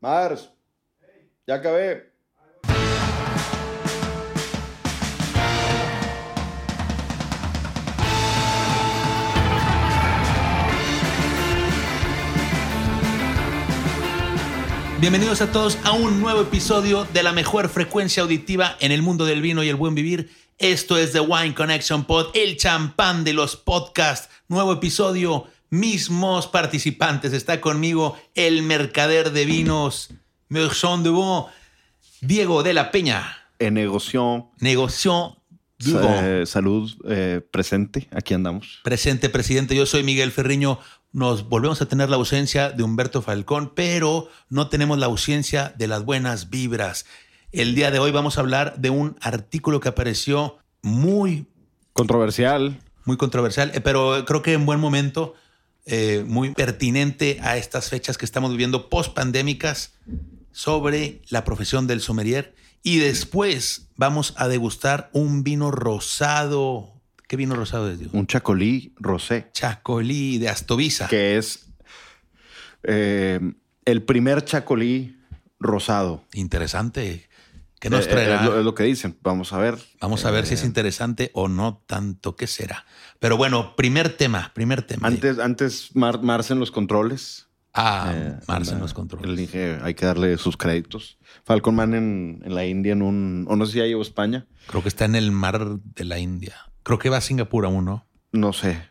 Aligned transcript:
Mars, 0.00 0.48
ya 1.44 1.56
acabé. 1.56 2.12
Bienvenidos 15.00 15.40
a 15.40 15.50
todos 15.50 15.78
a 15.82 15.92
un 15.92 16.20
nuevo 16.20 16.42
episodio 16.42 17.04
de 17.12 17.24
la 17.24 17.32
mejor 17.32 17.68
frecuencia 17.68 18.22
auditiva 18.22 18.76
en 18.78 18.92
el 18.92 19.02
mundo 19.02 19.24
del 19.24 19.42
vino 19.42 19.64
y 19.64 19.68
el 19.68 19.76
buen 19.76 19.96
vivir. 19.96 20.30
Esto 20.58 20.96
es 20.96 21.10
The 21.10 21.20
Wine 21.20 21.54
Connection 21.54 22.04
Pod, 22.04 22.30
el 22.34 22.56
champán 22.56 23.24
de 23.24 23.32
los 23.32 23.56
podcasts. 23.56 24.28
Nuevo 24.46 24.72
episodio, 24.72 25.46
mismos 25.70 26.46
participantes. 26.46 27.32
Está 27.32 27.60
conmigo 27.60 28.16
el 28.34 28.62
mercader 28.62 29.32
de 29.32 29.44
vinos, 29.44 30.10
Merchant 30.48 31.04
de 31.04 31.10
Bon, 31.10 31.46
Diego 32.20 32.62
de 32.62 32.74
la 32.74 32.90
Peña. 32.90 33.36
En 33.58 33.74
negocio, 33.74 34.50
Negocio 34.60 35.38
eh, 35.86 36.42
salud 36.44 36.92
eh, 37.08 37.40
presente, 37.50 38.08
aquí 38.10 38.34
andamos. 38.34 38.80
Presente, 38.82 39.28
presidente. 39.28 39.76
Yo 39.76 39.86
soy 39.86 40.02
Miguel 40.02 40.32
Ferriño. 40.32 40.80
Nos 41.12 41.48
volvemos 41.48 41.80
a 41.80 41.86
tener 41.86 42.10
la 42.10 42.16
ausencia 42.16 42.70
de 42.70 42.82
Humberto 42.82 43.22
Falcón, 43.22 43.72
pero 43.74 44.28
no 44.48 44.68
tenemos 44.68 44.98
la 44.98 45.06
ausencia 45.06 45.72
de 45.78 45.86
las 45.86 46.04
buenas 46.04 46.50
vibras. 46.50 47.06
El 47.52 47.74
día 47.74 47.90
de 47.90 47.98
hoy 47.98 48.10
vamos 48.10 48.36
a 48.36 48.40
hablar 48.40 48.76
de 48.78 48.90
un 48.90 49.16
artículo 49.20 49.80
que 49.80 49.88
apareció 49.88 50.58
muy, 50.82 51.46
Controversial. 51.92 52.78
muy 53.04 53.16
controversial, 53.16 53.70
eh, 53.74 53.80
pero 53.80 54.24
creo 54.26 54.42
que 54.42 54.52
en 54.52 54.66
buen 54.66 54.80
momento, 54.80 55.34
eh, 55.90 56.22
muy 56.26 56.52
pertinente 56.52 57.38
a 57.40 57.56
estas 57.56 57.88
fechas 57.88 58.18
que 58.18 58.26
estamos 58.26 58.50
viviendo 58.50 58.90
post-pandémicas 58.90 59.94
sobre 60.52 61.22
la 61.30 61.44
profesión 61.44 61.86
del 61.86 62.02
sommelier. 62.02 62.54
Y 62.82 62.98
después 62.98 63.88
vamos 63.96 64.34
a 64.36 64.48
degustar 64.48 65.08
un 65.14 65.44
vino 65.44 65.70
rosado. 65.70 66.92
¿Qué 67.26 67.36
vino 67.36 67.54
rosado 67.54 67.90
es, 67.90 67.98
Dios? 67.98 68.10
Un 68.12 68.26
chacolí 68.26 68.92
rosé, 68.96 69.48
Chacolí 69.52 70.36
de 70.36 70.50
Astovisa. 70.50 71.08
que 71.08 71.38
es 71.38 71.66
eh, 72.82 73.40
el 73.86 74.02
primer 74.02 74.44
chacolí 74.44 75.16
rosado. 75.58 76.22
Interesante. 76.34 77.27
¿Qué 77.80 77.90
nos 77.90 78.06
Eh, 78.06 78.10
traerá? 78.10 78.36
Es 78.40 78.44
lo, 78.44 78.58
es 78.58 78.64
lo 78.64 78.74
que 78.74 78.82
dicen. 78.84 79.16
Vamos 79.22 79.52
a 79.52 79.58
ver. 79.58 79.76
Vamos 80.00 80.24
a 80.24 80.30
ver 80.30 80.46
si 80.46 80.54
es 80.54 80.62
Eh, 80.62 80.66
interesante 80.66 81.30
o 81.34 81.48
no 81.48 81.82
tanto. 81.86 82.34
¿Qué 82.36 82.46
será? 82.46 82.84
Pero 83.20 83.36
bueno, 83.36 83.76
primer 83.76 84.10
tema, 84.16 84.50
primer 84.54 84.82
tema. 84.82 85.06
Antes, 85.08 85.38
antes 85.38 85.94
Mar, 85.94 86.22
Marce 86.22 86.52
en 86.54 86.60
los 86.60 86.70
controles. 86.70 87.46
ah, 87.74 88.12
Eh, 88.14 88.34
Marce 88.48 88.72
en 88.72 88.80
los 88.80 88.90
Le 88.90 88.94
controles. 88.96 89.36
dije, 89.36 89.78
hay 89.82 89.94
que 89.94 90.06
darle 90.06 90.36
sus 90.38 90.56
créditos. 90.56 91.18
Falcon 91.44 91.74
Man 91.76 91.94
en, 91.94 92.42
en 92.44 92.54
la 92.54 92.64
India, 92.66 92.92
en 92.92 93.02
un. 93.02 93.46
O 93.48 93.54
no 93.56 93.64
sé 93.66 93.72
si 93.72 93.78
ya 93.78 93.84
llegó 93.86 94.00
a 94.00 94.02
España. 94.02 94.46
Creo 94.66 94.82
que 94.82 94.88
está 94.88 95.04
en 95.04 95.14
el 95.14 95.30
mar 95.30 95.78
de 95.78 96.04
la 96.04 96.18
India. 96.18 96.56
Creo 96.82 96.98
que 96.98 97.10
va 97.10 97.18
a 97.18 97.20
Singapur 97.20 97.64
aún, 97.64 97.84
¿no? 97.84 98.06
No 98.32 98.52
sé. 98.52 98.82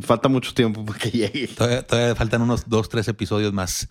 Falta 0.00 0.28
mucho 0.28 0.52
tiempo 0.54 0.84
para 0.84 0.98
que 0.98 1.10
llegue. 1.12 1.46
Todavía, 1.48 1.86
todavía 1.86 2.14
faltan 2.16 2.42
unos 2.42 2.68
dos, 2.68 2.88
tres 2.88 3.06
episodios 3.06 3.52
más. 3.52 3.88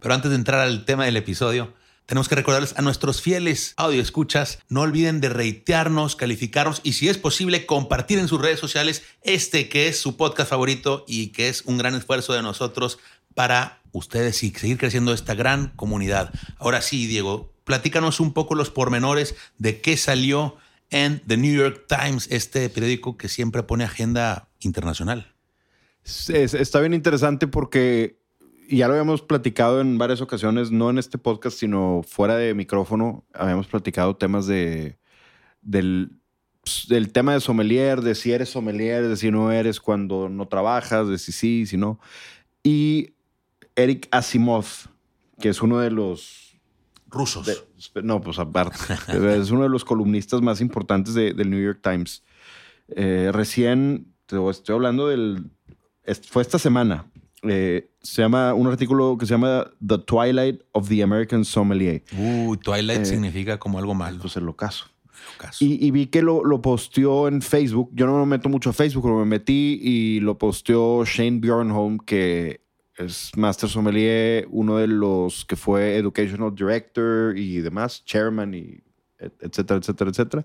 Pero 0.00 0.14
antes 0.14 0.30
de 0.30 0.36
entrar 0.36 0.60
al 0.60 0.84
tema 0.84 1.04
del 1.04 1.16
episodio, 1.16 1.72
tenemos 2.06 2.28
que 2.28 2.34
recordarles 2.34 2.74
a 2.76 2.82
nuestros 2.82 3.22
fieles 3.22 3.74
audio 3.76 4.02
escuchas, 4.02 4.58
no 4.68 4.82
olviden 4.82 5.20
de 5.20 5.28
reitearnos, 5.28 6.16
calificarnos 6.16 6.80
y 6.82 6.94
si 6.94 7.08
es 7.08 7.16
posible 7.18 7.64
compartir 7.66 8.18
en 8.18 8.28
sus 8.28 8.40
redes 8.40 8.60
sociales 8.60 9.02
este 9.22 9.68
que 9.68 9.88
es 9.88 9.98
su 10.00 10.16
podcast 10.16 10.50
favorito 10.50 11.04
y 11.06 11.28
que 11.28 11.48
es 11.48 11.62
un 11.62 11.78
gran 11.78 11.94
esfuerzo 11.94 12.32
de 12.32 12.42
nosotros 12.42 12.98
para 13.34 13.80
ustedes 13.92 14.42
y 14.42 14.50
seguir 14.50 14.78
creciendo 14.78 15.12
esta 15.14 15.34
gran 15.34 15.68
comunidad. 15.76 16.32
Ahora 16.58 16.82
sí, 16.82 17.06
Diego, 17.06 17.52
platícanos 17.64 18.20
un 18.20 18.32
poco 18.32 18.54
los 18.54 18.70
pormenores 18.70 19.34
de 19.58 19.80
qué 19.80 19.96
salió 19.96 20.56
en 20.90 21.22
The 21.26 21.36
New 21.38 21.54
York 21.54 21.86
Times, 21.88 22.26
este 22.30 22.68
periódico 22.68 23.16
que 23.16 23.28
siempre 23.28 23.62
pone 23.62 23.84
agenda 23.84 24.48
internacional. 24.60 25.32
Es- 26.04 26.28
está 26.54 26.80
bien 26.80 26.94
interesante 26.94 27.46
porque 27.46 28.18
y 28.72 28.78
ya 28.78 28.86
lo 28.88 28.94
habíamos 28.94 29.20
platicado 29.20 29.80
en 29.82 29.98
varias 29.98 30.22
ocasiones, 30.22 30.70
no 30.70 30.88
en 30.88 30.96
este 30.98 31.18
podcast, 31.18 31.58
sino 31.58 32.00
fuera 32.06 32.36
de 32.36 32.54
micrófono. 32.54 33.24
Habíamos 33.34 33.66
platicado 33.66 34.16
temas 34.16 34.46
de 34.46 34.98
del, 35.60 36.12
pues, 36.62 36.86
del 36.88 37.12
tema 37.12 37.34
de 37.34 37.40
sommelier, 37.40 38.00
de 38.00 38.14
si 38.14 38.32
eres 38.32 38.48
sommelier, 38.48 39.06
de 39.08 39.16
si 39.18 39.30
no 39.30 39.52
eres 39.52 39.78
cuando 39.78 40.28
no 40.30 40.48
trabajas, 40.48 41.06
de 41.08 41.18
si 41.18 41.32
sí, 41.32 41.66
si 41.66 41.76
no. 41.76 42.00
Y 42.62 43.10
Eric 43.76 44.08
Asimov, 44.10 44.64
que 45.38 45.50
es 45.50 45.60
uno 45.60 45.78
de 45.78 45.90
los 45.90 46.58
Rusos. 47.08 47.44
de- 47.46 48.02
no, 48.02 48.22
pues 48.22 48.38
aparte. 48.38 48.76
es 49.38 49.50
uno 49.50 49.64
de 49.64 49.68
los 49.68 49.84
columnistas 49.84 50.40
más 50.40 50.62
importantes 50.62 51.12
de- 51.12 51.34
del 51.34 51.50
New 51.50 51.62
York 51.62 51.80
Times. 51.82 52.24
Eh, 52.88 53.28
recién, 53.34 54.14
te 54.24 54.36
estoy 54.48 54.74
hablando 54.74 55.08
del. 55.08 55.50
Fue 56.30 56.40
esta 56.42 56.58
semana. 56.58 57.04
Eh, 57.42 57.90
se 58.00 58.22
llama 58.22 58.54
un 58.54 58.66
artículo 58.68 59.16
que 59.18 59.26
se 59.26 59.32
llama 59.34 59.66
The 59.84 59.98
Twilight 59.98 60.62
of 60.72 60.88
the 60.88 61.02
American 61.02 61.44
Sommelier. 61.44 62.02
Uy, 62.16 62.56
Twilight 62.58 63.00
Eh, 63.02 63.04
significa 63.04 63.58
como 63.58 63.78
algo 63.78 63.94
malo. 63.94 64.18
Pues 64.20 64.36
el 64.36 64.48
ocaso. 64.48 64.86
Caso. 65.38 65.64
Y, 65.64 65.84
y 65.84 65.90
vi 65.90 66.06
que 66.06 66.22
lo, 66.22 66.44
lo 66.44 66.60
posteó 66.62 67.28
en 67.28 67.42
Facebook. 67.42 67.90
Yo 67.94 68.06
no 68.06 68.18
me 68.20 68.26
meto 68.26 68.48
mucho 68.48 68.70
a 68.70 68.72
Facebook, 68.72 69.04
pero 69.04 69.18
me 69.18 69.24
metí 69.24 69.78
y 69.82 70.20
lo 70.20 70.36
posteó 70.38 71.04
Shane 71.04 71.38
Bjornholm, 71.40 71.98
que 71.98 72.60
es 72.96 73.30
Master 73.36 73.68
Sommelier, 73.68 74.46
uno 74.50 74.76
de 74.78 74.86
los 74.88 75.44
que 75.44 75.56
fue 75.56 75.96
Educational 75.96 76.54
Director 76.54 77.36
y 77.38 77.58
demás, 77.58 78.04
Chairman 78.04 78.54
y 78.54 78.80
et- 79.18 79.32
etcétera, 79.40 79.78
etcétera, 79.80 80.10
etcétera. 80.10 80.44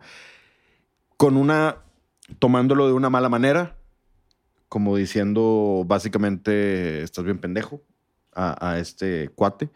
Con 1.17 1.37
una, 1.37 1.77
tomándolo 2.39 2.87
de 2.87 2.93
una 2.93 3.09
mala 3.09 3.29
manera, 3.29 3.76
como 4.69 4.95
diciendo 4.97 5.83
básicamente, 5.85 7.01
estás 7.03 7.23
bien 7.23 7.39
pendejo 7.39 7.81
a, 8.33 8.77
este 8.79 9.29
cuate. 9.29 9.69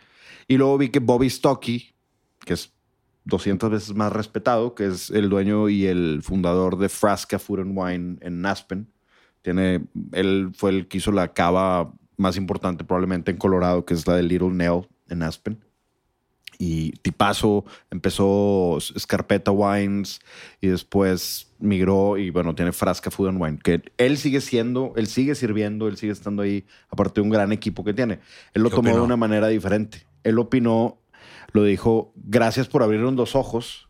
Y 0.48 0.58
luego 0.58 0.78
vi 0.78 0.90
que 0.90 1.00
Bobby 1.00 1.30
Stocky, 1.30 1.96
que 2.46 2.54
es 2.54 2.72
200 3.26 3.72
veces 3.72 3.96
más 3.96 4.12
respetado, 4.12 4.76
que 4.76 4.88
es 4.88 5.10
el 5.10 5.30
dueño 5.30 5.70
y 5.70 5.86
el 5.86 6.22
fundador 6.24 6.78
de 6.78 6.90
Frasca 6.90 7.40
Food 7.40 7.62
and 7.62 7.78
Wine 7.78 8.18
en 8.22 8.46
Aspen. 8.46 8.88
Tiene, 9.42 9.86
él 10.12 10.52
fue 10.54 10.72
el 10.72 10.88
que 10.88 11.00
hizo 11.00 11.12
la 11.12 11.34
cava 11.34 11.92
más 12.18 12.38
importante 12.38 12.84
probablemente 12.84 13.32
en 13.32 13.38
Colorado, 13.38 13.86
que 13.86 13.96
es 13.96 14.06
la 14.06 14.16
de 14.16 14.24
Little 14.24 14.52
Nail 14.52 14.88
en 15.10 15.24
Aspen. 15.24 15.60
Y 16.64 16.92
tipazo, 17.02 17.66
empezó 17.90 18.78
Scarpeta 18.80 19.50
Wines 19.50 20.20
y 20.62 20.68
después 20.68 21.48
migró 21.58 22.20
y 22.20 22.30
bueno, 22.30 22.54
tiene 22.54 22.72
Frasca 22.72 23.10
Food 23.10 23.30
and 23.30 23.42
Wine, 23.42 23.60
que 23.64 23.82
él 23.98 24.18
sigue 24.20 24.42
siendo, 24.42 24.94
él 24.96 25.08
sigue 25.08 25.34
sirviendo, 25.34 25.88
él 25.88 25.98
sigue 25.98 26.12
estando 26.12 26.44
ahí, 26.44 26.66
aparte 26.92 27.16
de 27.16 27.22
un 27.22 27.32
gran 27.32 27.52
equipo 27.52 27.84
que 27.84 27.96
tiene. 27.96 28.20
Él 28.54 28.62
lo 28.62 28.70
¿Qué 28.70 28.76
tomó 28.76 28.94
de 28.94 29.02
una 29.02 29.18
manera 29.18 29.48
diferente. 29.48 30.06
Él 30.24 30.38
opinó 30.38 31.00
lo 31.52 31.64
dijo, 31.64 32.14
gracias 32.16 32.68
por 32.68 32.84
abrirnos 32.84 33.14
los 33.16 33.36
ojos 33.36 33.90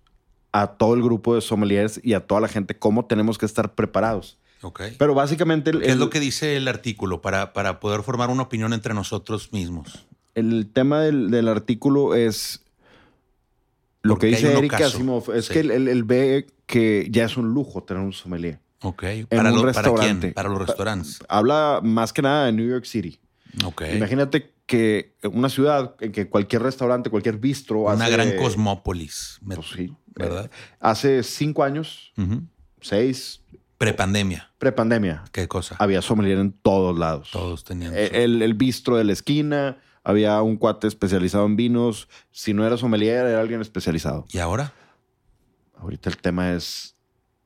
a 0.51 0.67
todo 0.77 0.93
el 0.93 1.03
grupo 1.03 1.35
de 1.35 1.41
sommeliers 1.41 1.99
y 2.03 2.13
a 2.13 2.25
toda 2.25 2.41
la 2.41 2.47
gente 2.47 2.77
cómo 2.77 3.05
tenemos 3.05 3.37
que 3.37 3.45
estar 3.45 3.75
preparados. 3.75 4.37
Ok. 4.61 4.81
Pero 4.97 5.13
básicamente 5.13 5.71
el, 5.71 5.81
¿Qué 5.81 5.89
es 5.89 5.97
lo 5.97 6.09
que 6.09 6.19
dice 6.19 6.55
el 6.57 6.67
artículo 6.67 7.21
para, 7.21 7.53
para 7.53 7.79
poder 7.79 8.03
formar 8.03 8.29
una 8.29 8.43
opinión 8.43 8.73
entre 8.73 8.93
nosotros 8.93 9.51
mismos? 9.53 10.07
El 10.35 10.69
tema 10.71 11.01
del, 11.01 11.29
del 11.31 11.47
artículo 11.47 12.15
es 12.15 12.63
lo 14.03 14.13
Porque 14.13 14.29
que 14.31 14.35
dice 14.37 14.57
Eric. 14.57 14.73
Asimov, 14.73 15.31
es 15.35 15.45
Sí. 15.45 15.53
que 15.53 15.59
él, 15.59 15.71
él- 15.71 15.87
él 15.87 16.03
ve 16.03 16.47
que 16.65 17.07
ya 17.11 17.25
es 17.25 17.37
un 17.37 17.53
lujo 17.53 17.83
tener 17.83 18.01
un 18.03 18.13
sommelier. 18.13 18.59
Ok. 18.81 19.03
En 19.03 19.27
¿Para, 19.27 19.49
un 19.51 19.55
lo- 19.57 19.61
¿Para 19.61 19.73
restaurante. 19.73 20.19
quién? 20.27 20.33
Para 20.33 20.49
los 20.49 20.57
restaurantes. 20.59 21.19
Habla 21.29 21.81
más 21.83 22.11
que 22.13 22.21
nada 22.23 22.45
de 22.47 22.51
New 22.53 22.67
York 22.67 22.85
City. 22.85 23.19
Ok. 23.63 23.83
Imagínate 23.93 24.53
que 24.65 25.13
una 25.23 25.49
ciudad 25.49 25.95
en 25.99 26.11
que 26.13 26.29
cualquier 26.29 26.63
restaurante, 26.63 27.09
cualquier 27.09 27.37
bistro 27.37 27.81
Una 27.81 28.05
hace- 28.05 28.11
gran 28.13 28.35
cosmópolis. 28.37 29.39
Pues 29.45 29.59
sí. 29.75 29.93
¿Verdad? 30.16 30.49
Hace 30.79 31.22
cinco 31.23 31.63
años, 31.63 32.11
Ujú. 32.17 32.41
seis, 32.81 33.41
Prepandemia. 33.77 34.51
prepandemia, 34.57 35.23
¿Qué 35.31 35.47
cosa? 35.47 35.75
había 35.79 36.01
sommelier 36.01 36.37
en 36.39 36.51
todos 36.51 36.97
lados. 36.97 37.29
Todos 37.31 37.63
tenían. 37.63 37.93
Eh, 37.95 38.07
su- 38.09 38.16
El, 38.16 38.41
el 38.41 38.53
bistro 38.53 38.97
de 38.97 39.03
la 39.03 39.13
esquina, 39.13 39.77
había 40.03 40.41
un 40.41 40.57
cuate 40.57 40.87
especializado 40.87 41.45
en 41.45 41.55
vinos. 41.55 42.07
Si 42.31 42.53
no 42.53 42.65
era 42.65 42.77
sommelier, 42.77 43.25
era 43.25 43.39
alguien 43.41 43.61
especializado. 43.61 44.25
¿Y 44.31 44.39
ahora? 44.39 44.73
Ahorita 45.77 46.09
el 46.09 46.17
tema 46.17 46.53
es, 46.53 46.95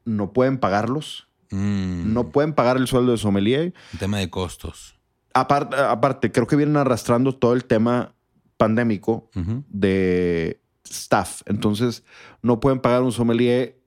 no 0.06 0.34
pueden 0.34 0.58
pagarlos, 0.58 1.28
Mm, 1.52 2.12
no 2.12 2.30
pueden 2.32 2.54
pagar 2.54 2.76
el 2.78 2.88
sueldo 2.88 3.12
de 3.12 3.18
sommelier. 3.20 3.74
un 3.94 4.00
tema 4.00 4.18
de 4.18 4.30
costos. 4.30 4.96
Aparte, 5.34 5.76
aparte, 5.78 6.32
creo 6.32 6.48
que 6.48 6.56
vienen 6.56 6.76
arrastrando 6.76 7.36
todo 7.36 7.54
el 7.54 7.66
tema 7.66 8.16
pandémico 8.58 9.30
de 9.70 10.60
staff. 10.90 11.44
Entonces, 11.46 12.04
no 12.42 12.60
pueden 12.60 12.80
pagar 12.80 13.04
un 13.04 13.12
sommelier 13.12 13.80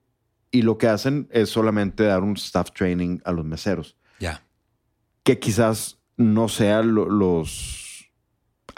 y 0.52 0.62
lo 0.62 0.78
que 0.78 0.86
hacen 0.88 1.28
es 1.32 1.50
solamente 1.50 2.04
dar 2.04 2.22
un 2.22 2.34
staff 2.34 2.70
training 2.72 3.18
a 3.24 3.32
los 3.32 3.44
meseros. 3.44 3.96
Ya. 4.20 4.42
que 5.24 5.38
quizás 5.38 5.98
no 6.16 6.48
sean 6.48 6.94
lo- 6.94 7.10
los 7.10 7.87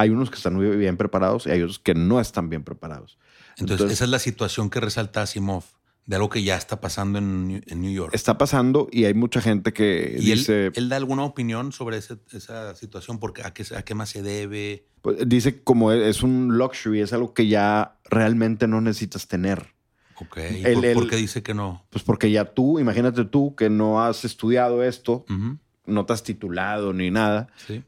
Hay 0.01 0.11
unos 0.11 0.31
que 0.31 0.37
están 0.37 0.55
muy 0.55 0.77
bien 0.77 0.97
preparados 0.97 1.47
y 1.47 1.51
hay 1.51 1.63
otros 1.63 1.79
que 1.79 1.95
no 1.95 2.21
están 2.21 2.49
bien 2.49 2.63
preparados. 2.65 3.19
Entonces, 3.59 3.73
Entonces- 3.75 3.93
esa 3.93 4.05
es 4.05 4.11
la 4.11 4.19
situación 4.19 4.71
que 4.71 4.81
resalta 4.81 5.23
Asimov 5.23 5.65
de 6.07 6.17
algo 6.17 6.29
que 6.31 6.43
ya 6.43 6.57
está 6.57 6.81
pasando 6.81 7.19
en, 7.19 7.47
New- 7.47 7.63
en 7.67 7.81
New 7.83 7.93
York. 7.93 8.13
Está 8.15 8.39
pasando 8.39 8.89
y 8.91 9.05
hay 9.05 9.15
mucha 9.15 9.41
gente 9.41 9.73
que 9.73 10.17
y 10.19 10.31
él, 10.33 10.39
dice, 10.39 10.73
él 10.75 10.89
da 10.89 10.97
alguna 10.97 11.25
opinión 11.25 11.71
sobre 11.73 11.99
ese- 11.99 12.17
esa 12.33 12.75
situación, 12.75 13.19
porque 13.19 13.43
a 13.45 13.53
qué, 13.53 13.65
a 13.77 13.83
qué 13.83 13.95
más 13.95 14.09
se 14.09 14.23
debe. 14.23 14.87
pues, 15.03 15.17
dice 15.29 15.63
como 15.63 15.93
es 15.93 16.23
un 16.23 16.57
luxury, 16.59 17.01
es 17.01 17.13
algo 17.13 17.33
que 17.35 17.47
ya 17.47 17.99
realmente 18.05 18.67
no 18.67 18.81
necesitas 18.81 19.29
tener. 19.29 19.75
Ok. 20.17 20.39
¿Y 20.39 20.65
El- 20.67 20.75
por, 20.75 20.85
el- 20.87 20.95
por 20.95 21.09
qué 21.09 21.17
dice 21.17 21.43
que 21.43 21.55
no? 21.55 21.87
Pues 21.91 22.03
porque 22.05 22.31
ya 22.31 22.45
tú, 22.47 22.79
imagínate 22.79 23.25
tú 23.25 23.55
que 23.55 23.69
no 23.71 24.03
has 24.03 24.25
estudiado 24.25 24.83
esto, 24.83 25.25
Ujú, 25.31 25.59
no 25.87 26.07
te 26.07 26.13
has 26.13 26.23
titulado 26.23 26.93
ni 26.93 27.11
nada, 27.11 27.49
Sí. 27.67 27.83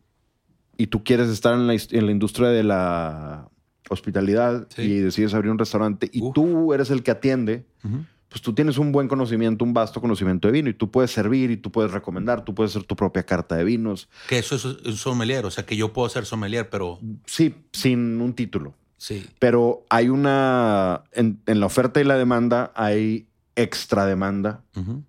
Y 0.77 0.87
tú 0.89 1.05
quieres 1.05 1.29
estar 1.29 1.55
en 1.55 1.67
la, 1.67 1.75
his- 1.75 1.93
en 1.93 2.07
la 2.07 2.13
industria 2.13 2.49
de 2.49 2.63
la 2.63 3.49
hospitalidad 3.89 4.67
Sí. 4.75 4.83
y 4.83 4.99
decides 5.01 5.35
abrir 5.35 5.51
un 5.51 5.59
restaurante 5.59 6.09
y 6.13 6.23
Uf. 6.23 6.35
tú 6.35 6.73
eres 6.73 6.91
el 6.91 7.03
que 7.03 7.11
atiende, 7.11 7.67
pues 8.29 8.41
tú 8.41 8.55
tienes 8.55 8.79
un 8.79 8.91
buen 8.93 9.07
conocimiento, 9.09 9.65
un 9.65 9.75
vasto 9.75 10.01
conocimiento 10.01 10.49
de 10.49 10.53
vino 10.53 10.71
y 10.71 10.75
tú 10.75 10.91
puedes 10.91 11.11
servir 11.11 11.51
y 11.51 11.59
tú 11.59 11.71
puedes 11.71 11.91
recomendar, 11.93 12.45
tú 12.45 12.55
puedes 12.55 12.73
hacer 12.75 12.87
tu 12.87 12.97
propia 12.97 13.25
carta 13.25 13.57
de 13.57 13.65
vinos, 13.65 14.09
Que 14.29 14.39
eso 14.39 14.57
es 14.57 14.65
un 14.65 14.97
sommelier, 14.97 15.45
o 15.45 15.51
sea, 15.51 15.67
que 15.67 15.77
yo 15.77 15.93
puedo 15.93 16.09
ser 16.09 16.25
sommelier, 16.25 16.71
pero 16.71 16.99
sí, 17.27 17.55
sin 17.73 18.21
un 18.23 18.33
título. 18.35 18.75
sí. 18.97 19.27
Pero 19.39 19.85
hay 19.91 20.09
una, 20.09 21.03
en, 21.13 21.41
en 21.47 21.61
la 21.61 21.67
oferta 21.67 22.01
y 22.01 22.05
la 22.05 22.17
demanda 22.17 22.73
hay 22.75 23.27
extra 23.57 24.07
demanda 24.07 24.63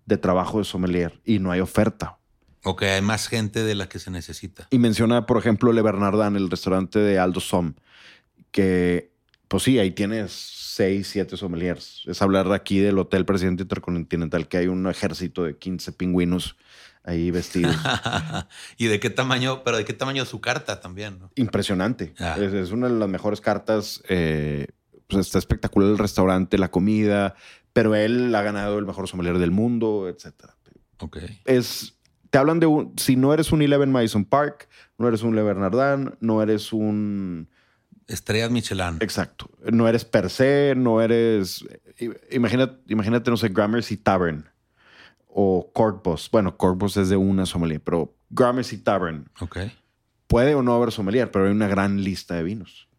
de 0.05 0.17
trabajo 0.17 0.57
de 0.59 0.65
sommelier 0.65 1.21
y 1.23 1.39
no 1.39 1.51
hay 1.51 1.61
oferta. 1.61 2.17
Ok, 2.63 2.83
hay 2.83 3.01
más 3.01 3.27
gente 3.27 3.63
de 3.63 3.75
la 3.75 3.89
que 3.89 3.99
se 3.99 4.11
necesita. 4.11 4.67
Y 4.71 4.79
menciona, 4.79 5.25
por 5.25 5.37
ejemplo, 5.37 5.73
Le 5.73 5.81
Bernardin, 5.81 6.35
el 6.35 6.49
restaurante 6.49 6.99
de 6.99 7.19
Aldo 7.19 7.39
Som, 7.39 7.75
que, 8.51 9.11
pues 9.47 9.63
sí, 9.63 9.79
ahí 9.79 9.91
tienes 9.91 10.31
seis, 10.31 11.07
siete 11.07 11.37
sommeliers. 11.37 12.03
Es 12.05 12.21
hablar 12.21 12.51
aquí 12.53 12.79
del 12.79 12.97
Hotel 12.97 13.25
Presidente 13.25 13.63
Intercontinental, 13.63 14.47
que 14.47 14.57
hay 14.57 14.67
un 14.67 14.87
ejército 14.87 15.43
de 15.43 15.57
15 15.57 15.91
pingüinos 15.91 16.55
ahí 17.03 17.31
vestidos. 17.31 17.75
¿Y 18.77 18.87
de 18.87 18.99
qué 18.99 19.09
tamaño? 19.09 19.63
Pero 19.63 19.77
de 19.77 19.85
qué 19.85 19.93
tamaño 19.93 20.23
su 20.25 20.39
carta 20.39 20.79
también, 20.79 21.19
¿no? 21.19 21.31
Impresionante. 21.35 22.13
Ah. 22.19 22.37
Es, 22.39 22.53
es 22.53 22.71
una 22.71 22.87
de 22.87 22.95
las 22.95 23.09
mejores 23.09 23.41
cartas. 23.41 24.01
eh, 24.07 24.67
pues 25.07 25.27
está 25.27 25.37
espectacular 25.37 25.89
el 25.89 25.97
restaurante, 25.97 26.57
la 26.57 26.71
comida, 26.71 27.35
pero 27.73 27.93
él 27.93 28.33
ha 28.33 28.41
ganado 28.41 28.79
el 28.79 28.85
mejor 28.85 29.07
sommelier 29.07 29.37
del 29.37 29.51
mundo, 29.51 30.07
etcétera. 30.07 30.55
Ok. 30.99 31.17
es. 31.45 31.95
Te 32.33 32.39
hablan 32.39 32.59
de 32.59 32.65
un. 32.65 32.93
Si 32.97 33.15
no 33.15 33.31
eres 33.31 33.51
un 33.51 33.61
Eleven 33.61 33.91
Madison 33.91 34.25
Park, 34.25 34.67
no 34.97 35.07
eres 35.07 35.21
un 35.21 35.35
Le 35.35 35.43
Bernardin, 35.43 36.15
no 36.19 36.41
eres 36.41 36.73
un. 36.73 37.47
Estrellas 38.07 38.49
Michelin. 38.49 38.97
Exacto. 39.01 39.51
No 39.71 39.87
eres 39.87 40.03
per 40.03 40.31
se, 40.31 40.73
no 40.75 40.99
eres. 40.99 41.63
Imagínate, 42.31 42.81
imagínate 42.91 43.29
no 43.29 43.37
sé, 43.37 43.49
Gramercy 43.49 43.97
Tavern 43.97 44.49
o 45.27 45.69
Corkbus. 45.75 46.27
Bueno, 46.31 46.57
Corkbus 46.57 46.97
es 46.97 47.09
de 47.09 47.17
una 47.17 47.45
sommelier, 47.45 47.81
pero 47.83 48.15
Gramercy 48.31 48.79
Tavern 48.79 49.29
Ok. 49.39 49.59
puede 50.25 50.55
o 50.55 50.63
no 50.63 50.73
haber 50.73 50.91
sommelier, 50.91 51.29
pero 51.29 51.45
hay 51.45 51.51
una 51.51 51.67
gran 51.67 52.03
lista 52.03 52.33
de 52.33 52.41
vinos. 52.41 52.89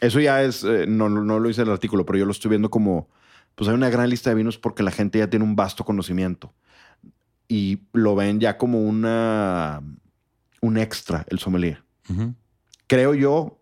Eso 0.00 0.20
ya 0.20 0.44
es. 0.44 0.62
eh, 0.62 0.86
no, 0.86 1.08
no, 1.08 1.24
no 1.24 1.40
lo 1.40 1.50
hice 1.50 1.62
en 1.62 1.66
el 1.66 1.72
artículo, 1.72 2.06
pero 2.06 2.20
yo 2.20 2.24
lo 2.24 2.30
estoy 2.30 2.50
viendo 2.50 2.70
como. 2.70 3.10
Pues 3.56 3.66
hay 3.68 3.74
una 3.74 3.90
gran 3.90 4.08
lista 4.10 4.30
de 4.30 4.36
vinos 4.36 4.58
porque 4.58 4.84
la 4.84 4.92
gente 4.92 5.18
ya 5.18 5.28
tiene 5.28 5.44
un 5.44 5.56
vasto 5.56 5.84
conocimiento 5.84 6.54
y 7.48 7.80
lo 7.92 8.14
ven 8.14 8.40
ya 8.40 8.56
como 8.58 8.80
una. 8.82 9.82
Un 10.60 10.78
extra, 10.78 11.24
el 11.28 11.38
sommelier. 11.38 11.82
Creo 12.86 13.14
yo. 13.14 13.60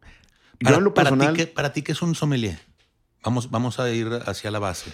Yo 0.60 0.64
Para, 0.64 0.76
en 0.78 0.84
lo 0.84 0.94
para 0.94 1.10
ti, 1.18 1.26
¿qué, 1.34 1.46
para 1.46 1.72
ti, 1.72 1.82
¿qué 1.82 1.92
es 1.92 2.00
un 2.02 2.14
sommelier? 2.14 2.58
Vamos, 3.24 3.50
vamos 3.50 3.80
a 3.80 3.90
ir 3.90 4.08
hacia 4.26 4.50
la 4.50 4.58
base. 4.58 4.92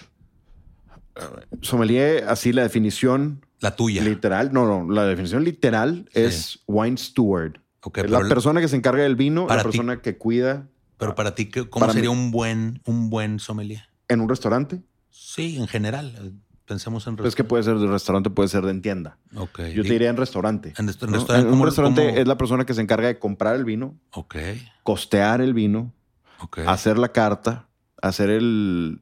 Sommelier, 1.61 2.25
así 2.27 2.51
la 2.53 2.63
definición 2.63 3.45
La 3.59 3.75
tuya. 3.75 4.03
literal, 4.03 4.51
no, 4.53 4.65
no, 4.65 4.91
la 4.91 5.05
definición 5.05 5.43
literal 5.43 6.09
Sí. 6.13 6.19
es 6.21 6.59
wine 6.67 6.97
steward. 6.97 7.59
Es 7.95 8.09
la 8.09 8.19
persona 8.27 8.61
que 8.61 8.67
se 8.67 8.75
encarga 8.75 9.03
del 9.03 9.15
vino, 9.15 9.47
la 9.47 9.57
ti- 9.57 9.63
persona 9.63 10.01
que 10.01 10.17
cuida 10.17 10.67
pero 10.97 11.15
para 11.15 11.33
ti, 11.33 11.47
¿qué- 11.47 11.67
¿cómo 11.67 11.91
sería 11.91 12.11
mí- 12.11 12.15
un 12.15 12.29
buen, 12.31 12.79
un 12.85 13.09
buen 13.09 13.39
sommelier? 13.39 13.81
en 14.07 14.21
un 14.21 14.29
restaurante. 14.29 14.81
Sí, 15.09 15.57
en 15.57 15.67
general. 15.67 16.33
Pensemos 16.71 17.05
en 17.05 17.17
Es 17.25 17.35
que 17.35 17.43
puede 17.43 17.63
ser 17.63 17.77
de 17.79 17.87
restaurante, 17.87 18.29
puede 18.29 18.47
ser 18.47 18.63
de 18.63 18.71
en 18.71 18.81
tienda. 18.81 19.17
Ok. 19.35 19.59
Yo 19.73 19.83
te 19.83 19.89
diría 19.89 20.09
en 20.09 20.15
restaurante. 20.15 20.73
En 20.77 20.87
resta- 20.87 21.05
en 21.05 21.11
¿no? 21.11 21.17
restaurante, 21.17 21.41
En 21.41 21.47
un 21.47 21.51
¿cómo- 21.59 21.65
restaurante 21.65 22.05
cómo? 22.07 22.17
es 22.17 22.27
la 22.29 22.37
persona 22.37 22.65
que 22.65 22.73
se 22.73 22.79
encarga 22.79 23.07
de 23.09 23.19
comprar 23.19 23.57
el 23.57 23.65
vino, 23.65 23.99
Ok. 24.11 24.37
costear 24.83 25.41
el 25.41 25.53
vino, 25.53 25.91
Ok. 26.39 26.59
hacer 26.59 26.97
la 26.97 27.11
carta, 27.11 27.67
hacer 28.01 28.29
el, 28.29 29.01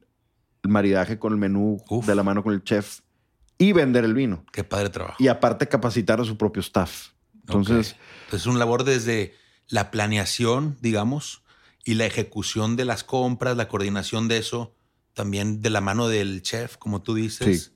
el 0.64 0.70
maridaje 0.70 1.20
con 1.20 1.32
el 1.32 1.38
menú 1.38 1.80
Uf. 1.88 2.06
de 2.06 2.16
la 2.16 2.24
mano 2.24 2.42
con 2.42 2.54
el 2.54 2.64
chef 2.64 3.02
y 3.56 3.72
vender 3.72 4.04
el 4.04 4.14
vino. 4.14 4.44
Qué 4.52 4.64
padre 4.64 4.88
trabajo. 4.90 5.14
Y 5.20 5.28
aparte 5.28 5.68
capacitar 5.68 6.20
a 6.20 6.24
su 6.24 6.36
propio 6.36 6.58
staff. 6.62 7.10
Entonces 7.46 7.94
es 8.32 8.46
un 8.46 8.58
labor 8.58 8.82
desde 8.82 9.32
la 9.68 9.92
planeación, 9.92 10.76
digamos, 10.80 11.44
y 11.84 11.94
la 11.94 12.04
ejecución 12.06 12.74
de 12.74 12.84
las 12.84 13.04
compras, 13.04 13.56
la 13.56 13.68
coordinación 13.68 14.26
de 14.26 14.38
eso, 14.38 14.74
también 15.14 15.60
de 15.62 15.70
la 15.70 15.80
mano 15.80 16.08
del 16.08 16.42
chef, 16.42 16.76
como 16.76 17.02
tú 17.02 17.14
dices. 17.14 17.64
Sí. 17.64 17.72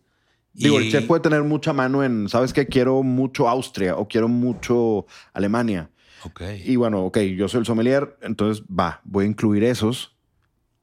Digo, 0.53 0.79
el 0.79 0.91
chef 0.91 1.07
puede 1.07 1.21
tener 1.21 1.43
mucha 1.43 1.73
mano 1.73 2.05
en, 2.05 2.29
¿sabes 2.29 2.53
qué? 2.53 2.67
Quiero 2.67 3.03
mucho 3.03 3.49
Austria 3.49 3.97
o 3.97 4.07
quiero 4.07 4.29
mucho 4.29 5.05
Alemania. 5.33 5.91
Ok. 6.23 6.43
Y 6.65 6.77
bueno, 6.77 7.05
ok, 7.05 7.19
yo 7.37 7.49
soy 7.49 7.61
el 7.61 7.67
sommelier, 7.67 8.17
entonces 8.23 8.65
va, 8.67 9.01
voy 9.05 9.25
a 9.25 9.29
incluir 9.29 9.65
esos. 9.65 10.13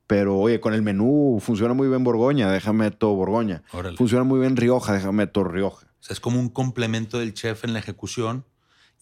Pero 0.07 0.37
oye, 0.37 0.59
con 0.59 0.73
el 0.73 0.81
menú 0.81 1.39
funciona 1.41 1.73
muy 1.73 1.87
bien 1.87 2.03
Borgoña, 2.03 2.51
déjame 2.51 2.91
todo 2.91 3.15
Borgoña. 3.15 3.63
Órale. 3.71 3.95
Funciona 3.95 4.25
muy 4.25 4.41
bien 4.41 4.57
Rioja, 4.57 4.93
déjame 4.93 5.25
todo 5.25 5.45
Rioja. 5.45 5.87
O 5.87 6.03
sea, 6.03 6.13
es 6.13 6.19
como 6.19 6.37
un 6.37 6.49
complemento 6.49 7.17
del 7.17 7.33
chef 7.33 7.63
en 7.63 7.71
la 7.71 7.79
ejecución 7.79 8.43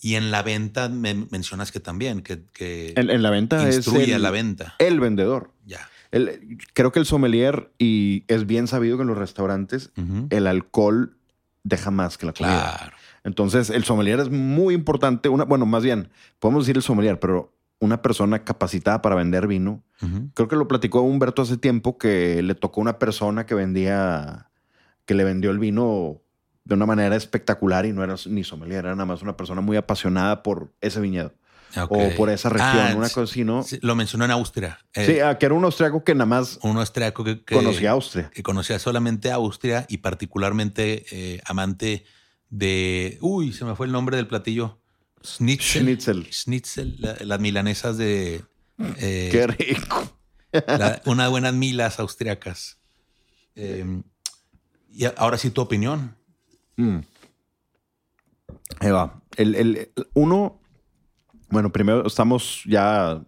y 0.02 0.16
en 0.16 0.30
la 0.30 0.44
venta 0.44 0.88
me 0.88 1.16
mencionas 1.32 1.72
que 1.72 1.80
también, 1.80 2.22
que, 2.22 2.44
que 2.54 2.94
En, 2.96 3.10
en 3.10 3.24
la 3.24 3.32
venta 3.32 3.66
instruye 3.66 4.04
es 4.04 4.14
a 4.14 4.16
el, 4.18 4.22
la 4.22 4.30
venta. 4.32 4.76
el 4.78 5.00
vendedor. 5.00 5.52
El- 6.12 6.58
creo 6.74 6.92
que 6.92 7.00
el 7.00 7.06
sommelier, 7.06 7.72
y 7.78 8.24
es 8.28 8.46
bien 8.46 8.68
sabido 8.68 8.98
que 8.98 9.04
en 9.04 9.10
los 9.10 9.18
restaurantes, 9.18 9.92
el 10.30 10.48
alcohol 10.48 11.18
deja 11.64 11.92
más 11.92 12.18
que 12.18 12.26
la 12.26 12.34
comida. 12.34 12.78
Claro. 12.78 12.98
Entonces, 13.24 13.70
el 13.70 13.84
sommelier 13.84 14.20
es 14.20 14.30
muy 14.30 14.74
importante. 14.74 15.30
Una, 15.30 15.44
bueno, 15.44 15.66
más 15.66 15.84
bien, 15.84 16.10
podemos 16.40 16.66
decir 16.66 16.78
el 16.78 16.84
sommelier, 16.84 17.20
pero 17.20 17.54
una 17.80 18.02
persona 18.02 18.44
capacitada 18.44 19.02
para 19.02 19.16
vender 19.16 19.48
vino. 19.48 19.84
Creo 20.34 20.48
que 20.48 20.56
lo 20.56 20.68
platicó 20.68 21.02
Humberto 21.02 21.42
hace 21.42 21.58
tiempo 21.58 21.98
que 21.98 22.42
le 22.42 22.56
tocó 22.56 22.82
una 22.82 22.98
persona 23.00 23.46
que 23.46 23.56
vendía, 23.56 24.50
que 25.06 25.14
le 25.14 25.24
vendió 25.24 25.52
el 25.52 25.60
vino 25.60 26.22
de 26.66 26.76
una 26.76 26.86
manera 26.86 27.16
espectacular 27.16 27.86
y 27.86 27.94
no 27.94 28.04
era 28.04 28.16
ni 28.28 28.44
sommelier, 28.44 28.86
era 28.86 28.96
nada 28.96 29.06
más 29.06 29.22
una 29.22 29.36
persona 29.36 29.62
muy 29.62 29.76
apasionada 29.76 30.44
por 30.44 30.72
ese 30.82 31.00
viñedo 31.02 31.34
Ok. 31.78 31.92
o 31.92 32.16
por 32.18 32.30
esa 32.30 32.50
región, 32.50 32.70
Ah, 32.72 32.94
una 32.96 33.10
cosa 33.10 33.22
así, 33.24 33.44
¿no? 33.44 33.64
sí, 33.64 33.78
lo 33.82 33.96
mencionó 33.96 34.26
en 34.26 34.32
Austria. 34.32 34.80
Eh, 34.94 35.06
Sí, 35.06 35.20
ah, 35.20 35.38
que 35.38 35.46
era 35.46 35.56
un 35.56 35.64
austriaco 35.64 36.04
que 36.04 36.16
nada 36.16 36.26
más 36.26 36.60
un 36.64 36.78
austriaco 36.78 37.24
que, 37.24 37.44
que- 37.44 37.56
conocía 37.56 37.92
Austria. 37.92 38.32
que 38.34 38.42
conocía 38.44 38.80
solamente 38.80 39.32
Austria 39.32 39.86
y 39.90 39.98
particularmente 39.98 41.06
eh, 41.12 41.42
amante 41.46 42.06
de. 42.50 43.18
Uy, 43.22 43.54
se 43.54 43.66
me 43.66 43.76
fue 43.76 43.86
el 43.86 43.92
nombre 43.92 44.18
del 44.18 44.28
platillo. 44.28 44.80
Schnitzel. 45.24 45.84
Schnitzel. 45.84 46.28
Schnitzel, 46.34 46.96
la- 47.00 47.18
las 47.22 47.40
milanesas 47.40 47.98
de. 47.98 48.44
eh, 48.98 49.30
Qué 49.32 49.46
rico. 49.48 50.18
la- 50.68 51.02
unas 51.06 51.30
buenas 51.30 51.54
milas 51.54 52.00
austriacas. 52.00 52.78
Eh, 53.56 54.02
y 54.92 55.06
ahora 55.18 55.38
sí, 55.38 55.52
tu 55.52 55.62
opinión. 55.62 56.16
Mm. 56.78 57.00
Ahí 58.80 58.92
va. 58.92 59.22
El, 59.36 59.56
el- 59.56 59.78
el- 59.78 60.08
uno, 60.14 60.60
bueno, 61.52 61.72
primero 61.72 62.06
estamos 62.06 62.64
ya 62.66 63.24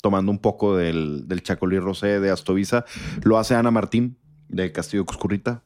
tomando 0.00 0.32
un 0.32 0.38
poco 0.38 0.76
del, 0.76 1.28
del 1.28 1.42
Chacolí 1.42 1.78
Rosé 1.78 2.20
de 2.20 2.30
Astovisa. 2.30 2.84
Lo 3.22 3.38
hace 3.38 3.54
Ana 3.54 3.70
Martín 3.70 4.18
de 4.48 4.72
Castillo 4.72 5.06
Cuscurrita. 5.06 5.62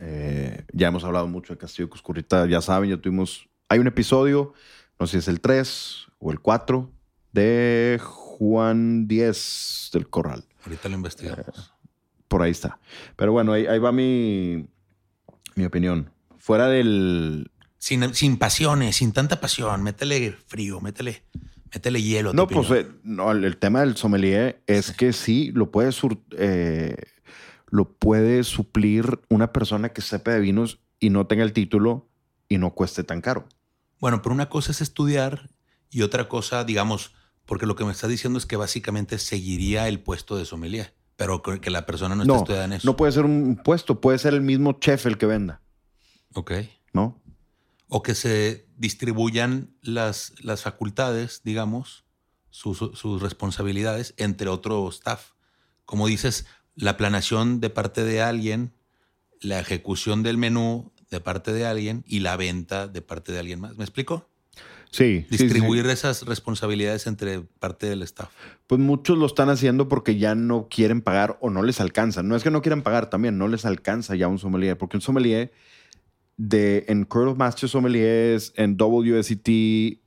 Eh, 0.00 0.64
ya 0.72 0.88
hemos 0.88 1.04
hablado 1.04 1.26
mucho 1.26 1.52
de 1.52 1.58
Castillo 1.58 1.88
Cuscurrita. 1.88 2.46
Ya 2.46 2.60
saben, 2.60 2.90
ya 2.90 2.96
tuvimos. 2.96 3.48
Hay 3.68 3.78
un 3.78 3.86
episodio, 3.86 4.54
no 4.98 5.06
sé 5.06 5.12
si 5.12 5.18
es 5.18 5.28
el 5.28 5.40
3 5.40 6.06
o 6.18 6.32
el 6.32 6.40
4, 6.40 6.90
de 7.32 8.00
Juan 8.02 9.06
10 9.06 9.90
del 9.92 10.08
Corral. 10.08 10.44
Ahorita 10.64 10.88
lo 10.88 10.96
investigamos. 10.96 11.74
Por 12.28 12.42
ahí 12.42 12.50
está. 12.50 12.80
Pero 13.16 13.32
bueno, 13.32 13.52
ahí, 13.52 13.66
ahí 13.66 13.78
va 13.78 13.92
mi, 13.92 14.68
mi 15.54 15.64
opinión. 15.64 16.10
Fuera 16.38 16.68
del, 16.68 17.50
Sin, 17.84 18.14
sin 18.14 18.38
pasiones, 18.38 18.96
sin 18.96 19.12
tanta 19.12 19.42
pasión. 19.42 19.82
Métele 19.82 20.32
frío, 20.46 20.80
métele, 20.80 21.22
métele 21.70 22.00
hielo. 22.00 22.32
No, 22.32 22.46
pues 22.46 22.70
eh, 22.70 22.86
no, 23.02 23.30
el, 23.30 23.58
tema 23.58 23.80
del 23.80 23.94
sommelier 23.94 24.62
es 24.66 24.90
que 24.90 25.12
sí, 25.12 25.52
lo 25.52 25.70
puede, 25.70 25.92
sur- 25.92 26.24
eh, 26.38 26.96
lo 27.68 27.90
puede 27.90 28.42
suplir 28.42 29.20
una 29.28 29.52
persona 29.52 29.90
que 29.90 30.00
sepa 30.00 30.30
de 30.30 30.40
vinos 30.40 30.80
y 30.98 31.10
no 31.10 31.26
tenga 31.26 31.42
el 31.44 31.52
título 31.52 32.08
y 32.48 32.56
no 32.56 32.70
cueste 32.70 33.04
tan 33.04 33.20
caro. 33.20 33.46
Bueno, 34.00 34.22
pero 34.22 34.34
una 34.34 34.48
cosa 34.48 34.72
es 34.72 34.80
estudiar 34.80 35.50
y 35.90 36.00
otra 36.00 36.26
cosa, 36.26 36.64
digamos, 36.64 37.12
Porque 37.44 37.66
lo 37.66 37.76
que 37.76 37.84
me 37.84 37.92
está 37.92 38.08
diciendo 38.08 38.38
es 38.38 38.46
que 38.46 38.56
básicamente 38.56 39.18
seguiría 39.18 39.88
el 39.88 40.00
puesto 40.00 40.38
de 40.38 40.46
sommelier, 40.46 40.94
pero 41.16 41.42
que 41.42 41.70
la 41.70 41.84
persona 41.84 42.14
no, 42.14 42.22
está 42.22 42.36
estudiada 42.36 42.64
en 42.64 42.72
eso. 42.72 42.86
No 42.88 42.96
puede 42.96 43.12
ser 43.12 43.26
un 43.26 43.60
puesto, 43.62 44.00
puede 44.00 44.16
ser 44.16 44.32
el 44.32 44.40
mismo 44.40 44.72
chef 44.80 45.04
el 45.04 45.18
que 45.18 45.26
venda. 45.26 45.60
Ok. 46.32 46.52
¿No? 46.94 47.20
O 47.96 48.02
que 48.02 48.16
se 48.16 48.66
distribuyan 48.76 49.70
las, 49.80 50.32
las 50.42 50.62
facultades, 50.62 51.42
digamos, 51.44 52.04
sus, 52.50 52.78
sus 52.78 53.22
responsabilidades 53.22 54.14
entre 54.16 54.48
otro 54.48 54.88
staff. 54.88 55.30
Como 55.84 56.08
dices, 56.08 56.44
la 56.74 56.96
planeación 56.96 57.60
de 57.60 57.70
parte 57.70 58.02
de 58.02 58.20
alguien, 58.20 58.72
la 59.40 59.60
ejecución 59.60 60.24
del 60.24 60.38
menú 60.38 60.92
de 61.08 61.20
parte 61.20 61.52
de 61.52 61.66
alguien 61.66 62.02
y 62.04 62.18
la 62.18 62.36
venta 62.36 62.88
de 62.88 63.00
parte 63.00 63.30
de 63.30 63.38
alguien 63.38 63.60
más. 63.60 63.76
¿Me 63.76 63.84
explico? 63.84 64.28
Sí. 64.90 65.26
Distribuir 65.30 65.86
esas 65.86 66.22
responsabilidades 66.22 67.06
entre 67.06 67.42
parte 67.42 67.88
del 67.88 68.02
staff. 68.02 68.30
Pues 68.66 68.80
muchos 68.80 69.18
lo 69.18 69.26
están 69.26 69.50
haciendo 69.50 69.88
porque 69.88 70.18
ya 70.18 70.34
no 70.34 70.68
quieren 70.68 71.00
pagar 71.00 71.38
o 71.40 71.50
no 71.50 71.62
les 71.62 71.80
alcanza. 71.80 72.24
No 72.24 72.34
es 72.34 72.42
que 72.42 72.50
no 72.50 72.60
quieran 72.60 72.82
pagar 72.82 73.08
también, 73.10 73.38
no 73.38 73.46
les 73.46 73.64
alcanza 73.64 74.16
ya 74.16 74.26
un 74.26 74.40
sommelier, 74.40 74.76
porque 74.76 74.96
un 74.96 75.00
sommelier 75.00 75.52
de, 76.36 76.84
en 76.88 77.04
Court 77.04 77.28
of 77.28 77.38
Master 77.38 77.68
Sommeliers, 77.68 78.52
en 78.56 78.76
WSET 78.78 80.00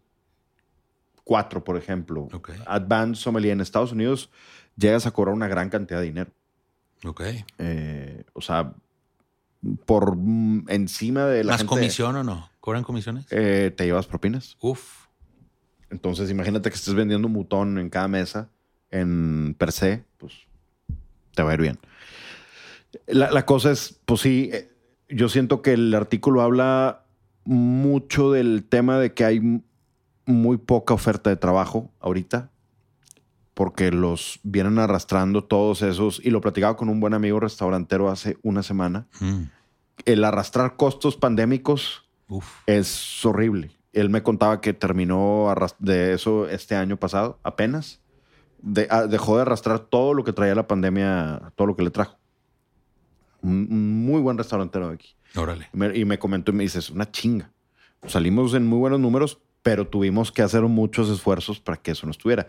4, 1.24 1.63
por 1.63 1.77
ejemplo, 1.77 2.27
Advanced 2.65 3.22
Sommelier 3.22 3.53
en 3.53 3.62
Estados 3.62 3.91
Unidos, 3.91 4.29
llegas 4.77 5.05
a 5.05 5.12
cobrar 5.12 5.36
una 5.36 5.48
gran 5.48 5.69
cantidad 5.69 6.00
de 6.00 6.05
dinero. 6.05 6.31
Ok. 7.03 7.22
Eh, 7.57 8.24
o 8.34 8.41
sea, 8.41 8.74
por 9.86 10.15
mm, 10.15 10.65
encima 10.69 11.25
de 11.25 11.43
la 11.43 11.53
¿Más 11.53 11.63
comisión 11.63 12.15
o 12.15 12.24
no? 12.24 12.50
¿Cobran 12.60 12.84
comisiones? 12.84 13.25
Eh, 13.31 13.74
te 13.75 13.86
llevas 13.86 14.07
propinas. 14.07 14.57
Uf. 14.60 15.07
Entonces, 15.89 16.29
imagínate 16.29 16.69
que 16.69 16.75
estés 16.75 16.93
vendiendo 16.93 17.27
un 17.27 17.34
mutón 17.34 17.77
en 17.77 17.89
cada 17.89 18.07
mesa 18.07 18.50
en 18.91 19.55
per 19.57 19.72
se, 19.72 20.03
pues 20.17 20.34
te 21.34 21.43
va 21.43 21.51
a 21.51 21.53
ir 21.53 21.62
bien. 21.62 21.79
La, 23.05 23.46
cosa 23.46 23.72
es, 23.72 24.00
pues 24.05 24.22
sí, 24.22 24.50
eh, 24.51 24.69
yo 25.10 25.30
siento 25.30 25.62
que 25.62 25.74
el 25.74 25.94
artículo 25.94 26.42
habla 26.42 27.04
mucho 27.46 28.32
del 28.32 28.66
tema 28.68 29.00
de 29.00 29.14
que 29.14 29.26
hay 29.26 29.62
muy 30.26 30.58
poca 30.58 30.94
oferta 30.94 31.30
de 31.30 31.38
trabajo 31.38 31.92
ahorita, 32.00 32.52
porque 33.54 33.92
los 33.92 34.40
vienen 34.44 34.78
arrastrando 34.78 35.44
todos 35.44 35.82
esos, 35.82 36.22
y 36.24 36.30
lo 36.30 36.42
platicaba 36.42 36.76
con 36.76 36.90
un 36.90 37.00
buen 37.00 37.14
amigo 37.14 37.40
restaurantero 37.40 38.10
hace 38.10 38.38
una 38.44 38.62
semana. 38.64 39.08
Mm. 39.20 39.44
El 40.06 40.24
arrastrar 40.24 40.76
costos 40.76 41.16
pandémicos 41.16 42.08
es 42.68 43.26
horrible. 43.26 43.72
Él 43.94 44.10
me 44.10 44.22
contaba 44.22 44.62
que 44.62 44.74
terminó 44.74 45.54
de 45.80 46.14
eso 46.14 46.48
este 46.50 46.76
año 46.76 46.98
pasado, 46.98 47.40
apenas. 47.42 48.02
Ah, 48.90 49.08
dejó 49.08 49.38
de 49.38 49.44
arrastrar 49.44 49.80
todo 49.80 50.14
lo 50.14 50.24
que 50.24 50.34
traía 50.34 50.54
la 50.54 50.68
pandemia, 50.68 51.54
todo 51.56 51.68
lo 51.68 51.76
que 51.76 51.84
le 51.84 51.90
trajo. 51.90 52.18
Un, 53.41 54.06
muy 54.06 54.22
buen 54.22 54.38
restaurantero 54.38 54.89
de 54.89 54.96
aquí. 54.96 55.15
Órale. 55.36 55.70
y 55.94 56.06
me 56.06 56.17
comentó 56.17 56.51
y 56.51 56.56
me 56.56 56.63
dice, 56.63 56.79
es 56.79 56.89
una 56.89 57.12
chinga. 57.12 57.51
Salimos 58.08 58.53
en 58.53 58.65
muy 58.65 58.79
buenos 58.79 59.00
números, 59.00 59.39
pero 59.62 59.88
tuvimos 59.88 60.32
que 60.32 60.41
hacer 60.41 60.62
muchos 60.63 61.10
esfuerzos 61.10 61.60
para 61.60 61.77
que 61.77 61.91
eso 61.91 62.06
no 62.06 62.12
estuviera. 62.12 62.48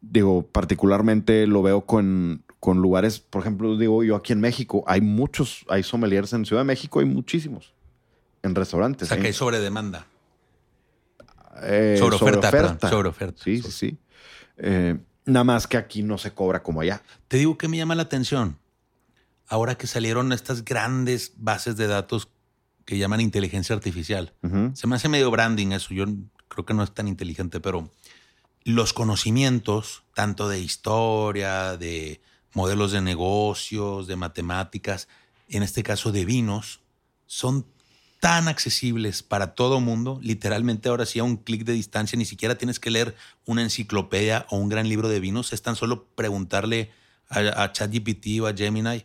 Digo, 0.00 0.46
particularmente 0.46 1.46
lo 1.46 1.62
veo 1.62 1.86
con, 1.86 2.44
con 2.60 2.78
lugares, 2.78 3.20
por 3.20 3.42
ejemplo, 3.42 3.76
digo 3.76 4.02
yo 4.02 4.16
aquí 4.16 4.32
en 4.32 4.40
México, 4.40 4.84
hay 4.86 5.00
muchos, 5.00 5.64
hay 5.68 5.82
sommeliers 5.82 6.32
en 6.32 6.44
Ciudad 6.44 6.62
de 6.62 6.66
México, 6.66 7.00
hay 7.00 7.06
muchísimos 7.06 7.74
en 8.42 8.54
restaurantes. 8.54 9.08
O 9.08 9.14
sea, 9.14 9.20
que 9.20 9.28
hay 9.28 9.32
sobre 9.32 9.60
demanda. 9.60 10.06
Eh, 11.62 11.96
sobre, 11.98 12.16
oferta, 12.16 12.88
sobre 12.88 13.08
oferta. 13.08 13.42
Sí, 13.42 13.62
sí, 13.62 13.70
sí. 13.70 13.98
Eh, 14.56 14.98
nada 15.24 15.44
más 15.44 15.66
que 15.66 15.76
aquí 15.76 16.02
no 16.02 16.18
se 16.18 16.32
cobra 16.32 16.62
como 16.62 16.80
allá. 16.80 17.02
Te 17.28 17.38
digo 17.38 17.56
que 17.56 17.68
me 17.68 17.76
llama 17.76 17.94
la 17.94 18.02
atención. 18.02 18.58
Ahora 19.48 19.76
que 19.76 19.86
salieron 19.86 20.32
estas 20.32 20.64
grandes 20.64 21.32
bases 21.36 21.76
de 21.76 21.86
datos 21.86 22.28
que 22.84 22.98
llaman 22.98 23.20
inteligencia 23.20 23.74
artificial. 23.74 24.34
Se 24.74 24.86
me 24.86 24.96
hace 24.96 25.08
medio 25.08 25.30
branding 25.30 25.72
eso. 25.72 25.94
Yo 25.94 26.06
creo 26.48 26.64
que 26.64 26.74
no 26.74 26.82
es 26.82 26.92
tan 26.92 27.08
inteligente, 27.08 27.60
pero 27.60 27.90
los 28.64 28.92
conocimientos, 28.92 30.04
tanto 30.14 30.48
de 30.48 30.60
historia, 30.60 31.76
de 31.76 32.20
modelos 32.52 32.92
de 32.92 33.00
negocios, 33.00 34.06
de 34.06 34.16
matemáticas, 34.16 35.08
en 35.48 35.62
este 35.62 35.82
caso 35.82 36.12
de 36.12 36.24
vinos, 36.24 36.80
son 37.26 37.66
tan 38.20 38.48
accesibles 38.48 39.22
para 39.22 39.54
todo 39.54 39.80
mundo, 39.80 40.18
literalmente 40.22 40.88
ahora 40.88 41.04
sí 41.04 41.18
a 41.18 41.24
un 41.24 41.36
clic 41.36 41.64
de 41.64 41.74
distancia, 41.74 42.16
ni 42.16 42.24
siquiera 42.24 42.56
tienes 42.56 42.80
que 42.80 42.90
leer 42.90 43.14
una 43.44 43.60
enciclopedia 43.60 44.46
o 44.48 44.56
un 44.56 44.70
gran 44.70 44.88
libro 44.88 45.10
de 45.10 45.20
vinos, 45.20 45.52
es 45.52 45.60
tan 45.60 45.76
solo 45.76 46.06
preguntarle 46.14 46.90
a, 47.28 47.70
ChatGPT 47.72 48.40
o 48.40 48.46
a 48.46 48.54
Gemini. 48.54 49.04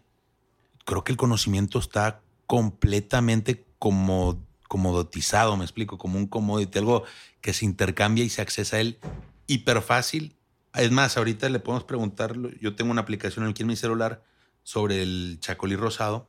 Creo 0.89 1.03
que 1.03 1.11
el 1.11 1.19
conocimiento 1.19 1.77
está 1.77 2.23
completamente 2.47 3.63
como, 3.77 4.43
comodotizado, 4.67 5.55
me 5.55 5.63
explico, 5.63 5.99
como 5.99 6.17
un 6.17 6.25
commodity, 6.25 6.79
algo 6.79 7.03
que 7.41 7.53
se 7.53 7.65
intercambia 7.65 8.23
y 8.23 8.29
se 8.29 8.41
accesa 8.41 8.77
a 8.77 8.79
él 8.79 8.97
hiper 9.45 9.83
fácil. 9.83 10.35
Es 10.73 10.89
más, 10.89 11.15
ahorita 11.15 11.47
le 11.49 11.59
podemos 11.59 11.83
preguntar, 11.83 12.35
yo 12.59 12.75
tengo 12.75 12.89
una 12.89 13.01
aplicación 13.01 13.45
aquí 13.45 13.61
en 13.61 13.67
mi 13.67 13.75
celular 13.75 14.23
sobre 14.63 15.03
el 15.03 15.37
chacolí 15.39 15.75
rosado 15.75 16.27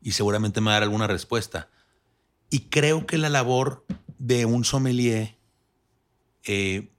y 0.00 0.10
seguramente 0.10 0.60
me 0.60 0.66
va 0.66 0.72
a 0.72 0.74
dar 0.74 0.82
alguna 0.82 1.06
respuesta. 1.06 1.70
Y 2.50 2.62
creo 2.62 3.06
que 3.06 3.16
la 3.16 3.28
labor 3.28 3.86
de 4.18 4.44
un 4.44 4.64
sommelier 4.64 5.38
eh, 6.42 6.90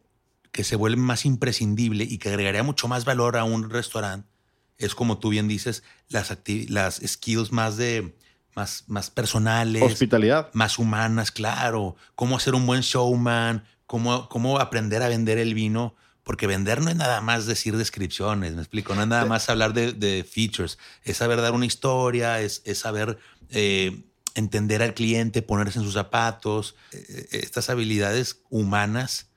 que 0.53 0.63
se 0.63 0.77
vuelve 0.77 0.95
más 0.95 1.25
imprescindible 1.25 2.05
y 2.05 2.19
que 2.19 2.29
agregaría 2.29 2.63
mucho 2.63 2.87
más 2.87 3.03
valor 3.03 3.35
a 3.35 3.43
un 3.43 3.69
restaurante 3.69 4.32
es 4.77 4.95
como 4.95 5.17
tú 5.17 5.29
bien 5.29 5.47
dices, 5.47 5.83
las, 6.09 6.35
las 6.69 7.01
skills 7.05 7.51
más 7.51 7.77
de 7.77 8.15
más, 8.55 8.83
más 8.87 9.09
personales. 9.09 9.81
Hospitalidad. 9.81 10.49
Más 10.53 10.77
humanas, 10.77 11.31
claro. 11.31 11.95
Cómo 12.15 12.37
hacer 12.37 12.55
un 12.55 12.65
buen 12.65 12.81
showman, 12.81 13.65
cómo, 13.85 14.29
cómo 14.29 14.59
aprender 14.59 15.01
a 15.01 15.09
vender 15.09 15.37
el 15.37 15.53
vino. 15.53 15.95
Porque 16.23 16.47
vender 16.47 16.81
no 16.81 16.89
es 16.89 16.95
nada 16.95 17.19
más 17.19 17.45
decir 17.47 17.75
descripciones, 17.75 18.53
me 18.53 18.61
explico, 18.61 18.95
no 18.95 19.01
es 19.01 19.09
nada 19.09 19.25
más 19.25 19.49
hablar 19.49 19.73
de, 19.73 20.23
features, 20.23 20.77
es 21.03 21.17
saber 21.17 21.41
dar 21.41 21.51
una 21.51 21.65
historia, 21.65 22.39
es, 22.39 22.61
es 22.63 22.77
saber 22.77 23.19
eh, 23.49 24.05
entender 24.33 24.81
al 24.81 24.93
cliente, 24.93 25.41
ponerse 25.41 25.79
en 25.79 25.85
sus 25.85 25.95
zapatos, 25.95 26.75
eh, 26.93 27.03
eh, 27.09 27.39
estas 27.43 27.69
habilidades 27.69 28.39
humanas 28.49 29.27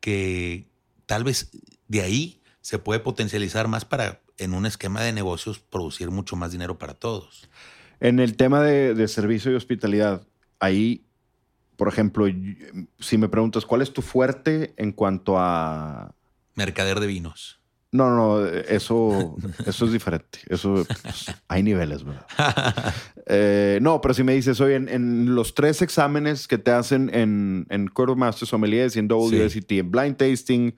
que 0.00 0.68
tal 1.06 1.24
vez 1.24 1.48
de 1.88 2.02
ahí 2.02 2.42
se 2.60 2.78
puede 2.78 3.00
potencializar 3.00 3.66
más 3.66 3.86
para 3.86 4.20
en 4.38 4.54
un 4.54 4.66
esquema 4.66 5.02
de 5.02 5.12
negocios 5.12 5.58
producir 5.58 6.10
mucho 6.10 6.36
más 6.36 6.52
dinero 6.52 6.78
para 6.78 6.94
todos. 6.94 7.48
En 8.00 8.20
el 8.20 8.36
tema 8.36 8.62
de, 8.62 9.08
servicio 9.08 9.52
y 9.52 9.56
hospitalidad, 9.56 10.26
ahí, 10.60 11.04
por 11.76 11.88
ejemplo, 11.88 12.26
si 12.98 13.18
me 13.18 13.28
preguntas 13.28 13.66
cuál 13.66 13.82
es 13.82 13.92
tu 13.92 14.02
fuerte 14.02 14.74
en 14.76 14.92
cuanto 14.92 15.38
a... 15.38 16.14
Mercader 16.54 17.00
de 17.00 17.06
vinos. 17.06 17.58
No, 17.90 18.14
no, 18.14 18.46
eso, 18.46 19.36
eso 19.66 19.86
es 19.86 19.92
diferente. 19.92 20.40
Eso 20.48 20.84
pues, 21.02 21.34
hay 21.48 21.62
niveles, 21.62 22.04
¿verdad? 22.04 22.26
Eh, 23.30 23.78
no, 23.82 24.00
pero 24.00 24.14
si 24.14 24.24
me 24.24 24.32
dices, 24.32 24.58
oye, 24.62 24.76
en, 24.76 25.34
los 25.34 25.54
tres 25.54 25.82
exámenes 25.82 26.48
que 26.48 26.56
te 26.56 26.70
hacen 26.70 27.10
en, 27.12 27.66
en 27.68 27.90
Masters 28.16 28.48
Sommeliers 28.48 28.96
y 28.96 29.00
en 29.00 29.08
WSET, 29.12 29.70
en 29.72 29.90
Blind 29.90 30.16
Tasting, 30.16 30.74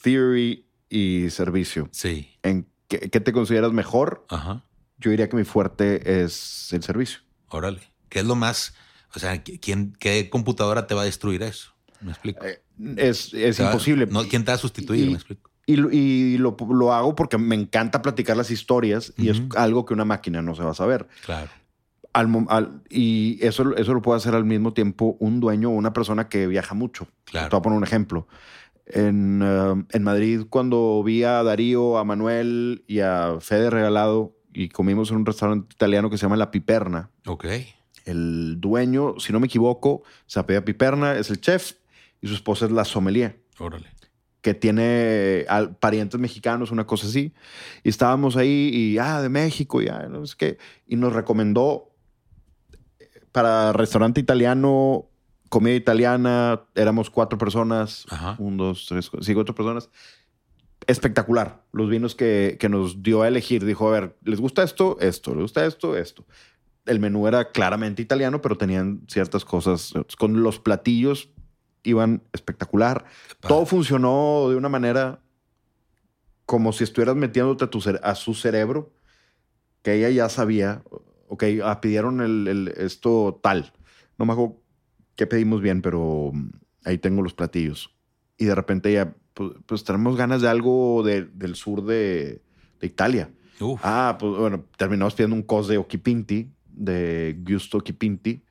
Theory 0.00 0.64
y 0.88 1.30
Servicio. 1.30 1.88
Sí. 1.92 2.36
¿En 2.42 2.66
qué, 2.88 2.98
te 3.08 3.32
consideras 3.32 3.72
mejor? 3.72 4.26
Ajá. 4.28 4.62
Yo 4.98 5.10
diría 5.10 5.28
que 5.28 5.36
mi 5.36 5.44
fuerte 5.44 6.24
es 6.24 6.72
el 6.72 6.82
servicio. 6.82 7.20
Órale. 7.48 7.80
¿Qué 8.08 8.20
es 8.20 8.24
lo 8.24 8.34
más? 8.34 8.74
O 9.14 9.18
sea, 9.18 9.42
¿quién, 9.42 9.92
¿qué 9.98 10.28
computadora 10.28 10.86
te 10.86 10.94
va 10.94 11.02
a 11.02 11.04
destruir 11.04 11.42
eso? 11.42 11.72
¿Me 12.00 12.10
explico? 12.10 12.44
Eh, 12.44 12.60
es, 12.96 13.32
es 13.32 13.58
imposible. 13.60 14.06
No, 14.06 14.24
¿Quién 14.24 14.44
te 14.44 14.50
va 14.50 14.56
a 14.56 14.58
sustituir? 14.58 15.06
¿Me 15.08 15.14
explico? 15.14 15.50
Y, 15.66 16.38
lo, 16.38 16.94
hago 16.94 17.14
porque 17.14 17.36
me 17.36 17.54
encanta 17.54 18.00
platicar 18.00 18.38
las 18.38 18.50
historias 18.50 19.12
y 19.18 19.28
es 19.28 19.42
algo 19.54 19.84
que 19.84 19.92
una 19.92 20.06
máquina 20.06 20.40
no 20.40 20.54
se 20.54 20.62
va 20.62 20.70
a 20.70 20.74
saber. 20.74 21.06
Claro. 21.26 21.50
y 22.88 23.38
eso, 23.42 23.76
eso 23.76 23.92
lo 23.92 24.00
puede 24.00 24.16
hacer 24.16 24.34
al 24.34 24.46
mismo 24.46 24.72
tiempo 24.72 25.18
un 25.20 25.40
dueño 25.40 25.68
o 25.68 25.72
una 25.72 25.92
persona 25.92 26.30
que 26.30 26.46
viaja 26.46 26.74
mucho. 26.74 27.08
Claro. 27.24 27.50
Te 27.50 27.56
voy 27.56 27.58
a 27.58 27.62
poner 27.62 27.76
un 27.76 27.84
ejemplo. 27.84 28.26
En, 28.90 29.42
uh, 29.42 29.86
en, 29.90 30.02
Madrid, 30.02 30.42
cuando 30.48 31.02
vi 31.04 31.22
a 31.24 31.42
Darío, 31.42 31.98
a 31.98 32.04
Manuel 32.04 32.84
y 32.86 33.00
a 33.00 33.36
Fede 33.40 33.70
Regalado 33.70 34.36
y 34.52 34.68
comimos 34.70 35.10
en 35.10 35.18
un 35.18 35.26
restaurante 35.26 35.74
italiano 35.74 36.10
que 36.10 36.16
se 36.16 36.22
llama 36.22 36.36
La 36.36 36.50
Piperna. 36.50 37.10
Ok. 37.26 37.46
El 38.04 38.60
dueño, 38.60 39.18
si 39.18 39.32
no 39.32 39.40
me 39.40 39.46
equivoco, 39.46 40.02
se 40.26 40.40
apellida 40.40 40.64
Piperna, 40.64 41.16
es 41.16 41.28
el 41.30 41.40
chef 41.40 41.72
y 42.22 42.28
su 42.28 42.34
esposa 42.34 42.64
es 42.64 42.72
la 42.72 42.84
sommelier. 42.84 43.42
Órale 43.58 43.98
que 44.40 44.54
tiene 44.54 45.46
parientes 45.80 46.18
mexicanos, 46.18 46.70
una 46.70 46.86
cosa 46.86 47.06
así. 47.06 47.34
Y 47.82 47.88
estábamos 47.88 48.36
ahí 48.36 48.70
y, 48.72 48.98
ah, 48.98 49.20
de 49.20 49.28
México, 49.28 49.82
ya, 49.82 50.06
no 50.08 50.26
sé 50.26 50.36
qué. 50.38 50.58
Y 50.86 50.96
nos 50.96 51.12
recomendó 51.12 51.90
para 53.32 53.72
restaurante 53.72 54.20
italiano 54.20 55.06
comida 55.48 55.74
italiana, 55.74 56.62
éramos 56.74 57.10
cuatro 57.10 57.38
personas, 57.38 58.06
Ajá. 58.10 58.36
un, 58.38 58.56
dos, 58.56 58.86
tres, 58.88 59.10
sí, 59.20 59.34
cuatro 59.34 59.54
personas. 59.54 59.88
Espectacular. 60.86 61.64
Los 61.72 61.90
vinos 61.90 62.14
que, 62.14 62.56
que 62.58 62.68
nos 62.68 63.02
dio 63.02 63.22
a 63.22 63.28
elegir. 63.28 63.64
Dijo, 63.64 63.88
a 63.88 63.92
ver, 63.92 64.16
¿les 64.24 64.40
gusta 64.40 64.62
esto? 64.62 64.96
Esto. 65.00 65.32
¿Les 65.34 65.42
gusta 65.42 65.66
esto? 65.66 65.96
Esto. 65.96 66.24
El 66.86 67.00
menú 67.00 67.26
era 67.26 67.50
claramente 67.50 68.00
italiano, 68.00 68.40
pero 68.40 68.56
tenían 68.56 69.02
ciertas 69.08 69.44
cosas. 69.44 69.92
Con 70.18 70.42
los 70.42 70.58
platillos 70.58 71.28
iban 71.82 72.22
espectacular. 72.32 73.04
Todo 73.40 73.66
funcionó 73.66 74.46
de 74.48 74.56
una 74.56 74.68
manera 74.70 75.20
como 76.46 76.72
si 76.72 76.84
estuvieras 76.84 77.16
metiéndote 77.16 77.64
a, 77.64 77.70
tu 77.70 77.80
cere- 77.80 78.00
a 78.02 78.14
su 78.14 78.32
cerebro, 78.32 78.90
que 79.82 79.94
ella 79.94 80.08
ya 80.08 80.28
sabía, 80.30 80.82
ok, 81.28 81.44
ah, 81.62 81.80
pidieron 81.82 82.22
el, 82.22 82.48
el- 82.48 82.68
esto 82.78 83.38
tal. 83.42 83.72
No 84.16 84.24
me 84.24 84.32
acuerdo 84.32 84.56
qué 85.18 85.26
pedimos 85.26 85.60
bien, 85.60 85.82
pero 85.82 86.30
mm, 86.32 86.48
ahí 86.84 86.96
tengo 86.96 87.20
los 87.22 87.34
platillos. 87.34 87.90
Y 88.38 88.44
de 88.44 88.54
repente 88.54 88.88
ella, 88.90 89.14
pues, 89.34 89.50
pues 89.66 89.82
tenemos 89.84 90.16
ganas 90.16 90.40
de 90.40 90.48
algo 90.48 91.02
de- 91.04 91.24
del 91.24 91.56
sur 91.56 91.84
de, 91.84 92.40
de 92.80 92.86
Italia. 92.86 93.30
Uf. 93.60 93.80
Ah, 93.82 94.16
pues 94.18 94.36
bueno, 94.38 94.64
terminamos 94.76 95.14
pidiendo 95.14 95.34
un 95.34 95.42
cos 95.42 95.66
de 95.66 95.76
Occhipinti, 95.76 96.48
de 96.72 97.36
Giusto 97.44 97.78
Occhipinti, 97.78 98.44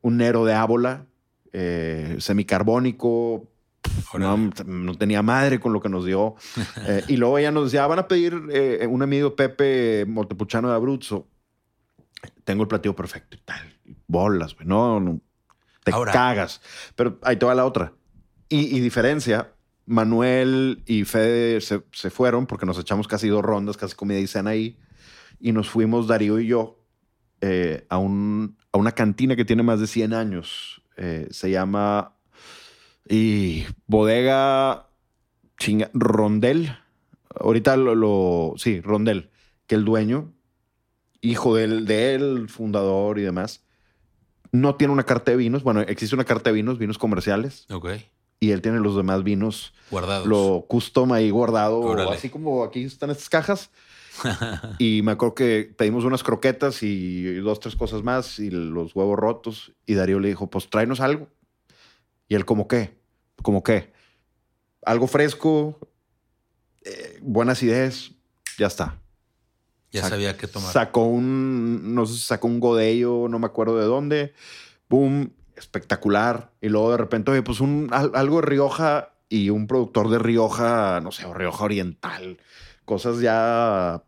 un 0.00 0.16
Nero 0.18 0.44
de 0.44 0.54
Ábola, 0.54 1.06
eh, 1.52 2.16
semicarbónico. 2.20 3.48
pf, 3.82 4.18
No, 4.20 4.50
no 4.64 4.94
tenía 4.94 5.22
madre 5.22 5.58
con 5.58 5.72
lo 5.72 5.80
que 5.80 5.88
nos 5.88 6.04
dio. 6.06 6.36
Eh, 6.86 7.02
y 7.08 7.16
luego 7.16 7.38
ella 7.38 7.50
nos 7.50 7.64
decía, 7.64 7.82
"Ah, 7.82 7.88
van 7.88 7.98
a 7.98 8.06
pedir 8.08 8.40
eh, 8.52 8.86
un 8.88 9.02
amigo 9.02 9.34
Pepe 9.34 10.04
Montepulciano 10.06 10.68
de 10.68 10.74
Abruzzo. 10.76 11.26
Tengo 12.44 12.62
el 12.62 12.68
platillo 12.68 12.94
perfecto 12.94 13.36
y 13.36 13.40
tal. 13.40 13.60
Bolas, 14.06 14.54
güey. 14.54 14.68
No, 14.68 15.00
no. 15.00 15.20
Te 15.84 15.92
Ahora- 15.92 16.12
cagas. 16.12 16.60
Pero 16.96 17.18
ahí 17.22 17.36
te 17.36 17.46
va 17.46 17.54
la 17.54 17.64
otra. 17.64 17.92
Y, 18.48 18.76
y 18.76 18.80
diferencia, 18.80 19.52
Manuel 19.86 20.82
y 20.86 21.04
Fede 21.04 21.60
se, 21.60 21.82
se 21.92 22.10
fueron 22.10 22.46
porque 22.46 22.66
nos 22.66 22.78
echamos 22.78 23.08
casi 23.08 23.28
dos 23.28 23.42
rondas, 23.42 23.76
casi 23.76 23.94
comida 23.94 24.18
y 24.18 24.26
cena 24.26 24.50
ahí. 24.50 24.78
Y 25.40 25.52
nos 25.52 25.68
fuimos, 25.70 26.06
Darío 26.06 26.38
y 26.38 26.46
yo, 26.46 26.78
eh, 27.40 27.86
a, 27.88 27.98
un, 27.98 28.56
a 28.72 28.78
una 28.78 28.92
cantina 28.92 29.34
que 29.36 29.44
tiene 29.44 29.62
más 29.64 29.80
de 29.80 29.86
100 29.88 30.12
años. 30.14 30.82
Eh, 30.96 31.26
se 31.30 31.50
llama 31.50 32.14
y 33.08 33.64
Bodega 33.86 34.88
chinga, 35.58 35.90
Rondel. 35.94 36.76
Ahorita 37.34 37.76
lo, 37.76 37.94
lo- 37.94 38.54
sí, 38.56 38.80
Rondel, 38.80 39.30
que 39.66 39.74
el 39.74 39.84
dueño, 39.84 40.32
hijo 41.22 41.56
del, 41.56 41.86
de 41.86 42.14
él, 42.14 42.48
fundador 42.48 43.18
y 43.18 43.22
demás, 43.22 43.64
no 44.52 44.74
tiene 44.76 44.92
una 44.92 45.04
carta 45.04 45.30
de 45.32 45.36
vinos. 45.36 45.62
Bueno, 45.62 45.80
existe 45.80 46.14
una 46.14 46.24
carta 46.24 46.50
de 46.50 46.54
vinos, 46.54 46.78
vinos 46.78 46.98
comerciales, 46.98 47.66
Ok. 47.70 47.88
y 48.38 48.50
él 48.50 48.60
tiene 48.62 48.78
los 48.80 48.96
demás 48.96 49.24
vinos, 49.24 49.72
Guardados. 49.90 50.26
lo 50.26 50.66
custom 50.68 51.12
ahí 51.12 51.30
guardado, 51.30 51.80
Órale. 51.80 52.10
así 52.12 52.28
como 52.28 52.62
aquí 52.64 52.84
están 52.84 53.10
estas 53.10 53.28
cajas. 53.28 53.70
Y 54.78 55.00
me 55.02 55.12
acuerdo 55.12 55.34
que 55.34 55.74
pedimos 55.76 56.04
unas 56.04 56.22
croquetas 56.22 56.82
y 56.82 57.34
dos, 57.36 57.60
tres 57.60 57.76
cosas 57.76 58.02
más 58.02 58.38
y 58.38 58.50
los 58.50 58.94
huevos 58.94 59.18
rotos. 59.18 59.72
Y 59.86 59.94
Darío 59.94 60.20
le 60.20 60.28
dijo, 60.28 60.50
pues 60.50 60.68
tráenos 60.68 61.00
algo. 61.00 61.28
Y 62.28 62.34
él, 62.34 62.44
¿como 62.44 62.68
qué? 62.68 62.98
¿Como 63.42 63.62
qué? 63.62 63.90
Algo 64.84 65.06
fresco, 65.06 65.78
eh, 66.84 67.18
buena 67.22 67.52
acidez, 67.52 68.12
ya 68.58 68.66
está. 68.66 68.98
Ya 69.92 70.08
sabía 70.08 70.36
qué 70.36 70.46
tomar. 70.48 70.72
Sacó 70.72 71.04
un, 71.04 71.94
no 71.94 72.06
sé 72.06 72.14
si 72.14 72.20
sacó 72.20 72.48
un 72.48 72.58
godello, 72.60 73.28
no 73.28 73.38
me 73.38 73.46
acuerdo 73.46 73.78
de 73.78 73.84
dónde. 73.84 74.32
Boom, 74.88 75.32
espectacular. 75.56 76.50
Y 76.60 76.68
luego 76.68 76.90
de 76.90 76.96
repente, 76.96 77.30
oye, 77.30 77.42
pues 77.42 77.60
un, 77.60 77.88
al- 77.92 78.12
algo 78.14 78.40
de 78.40 78.46
Rioja 78.46 79.10
y 79.28 79.50
un 79.50 79.66
productor 79.66 80.10
de 80.10 80.18
Rioja, 80.18 81.00
no 81.02 81.12
sé, 81.12 81.24
o 81.26 81.34
Rioja 81.34 81.64
Oriental. 81.64 82.38
Cosas 82.84 83.20
ya 83.20 84.02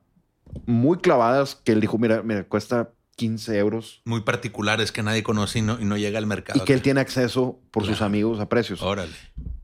muy 0.67 0.99
clavadas 0.99 1.55
que 1.55 1.73
él 1.73 1.81
dijo, 1.81 1.99
mira, 1.99 2.23
mira, 2.23 2.45
cuesta 2.45 2.91
15 3.17 3.57
euros. 3.59 4.03
Muy 4.05 4.23
particulares 4.23 4.91
que 4.93 5.03
nadie 5.03 5.23
conoce 5.23 5.61
y 5.61 5.63
no, 5.63 5.81
y 5.81 5.85
no 5.85 5.97
llega 5.97 6.19
al 6.19 6.27
mercado. 6.27 6.61
Y 6.61 6.65
que 6.65 6.73
él 6.75 6.83
tiene 6.83 7.01
acceso 7.01 7.61
por 7.71 7.85
sus 7.85 7.97
Claro. 7.99 8.07
amigos 8.07 8.41
a 8.41 8.49
precios. 8.49 8.83
Órale. 8.83 9.13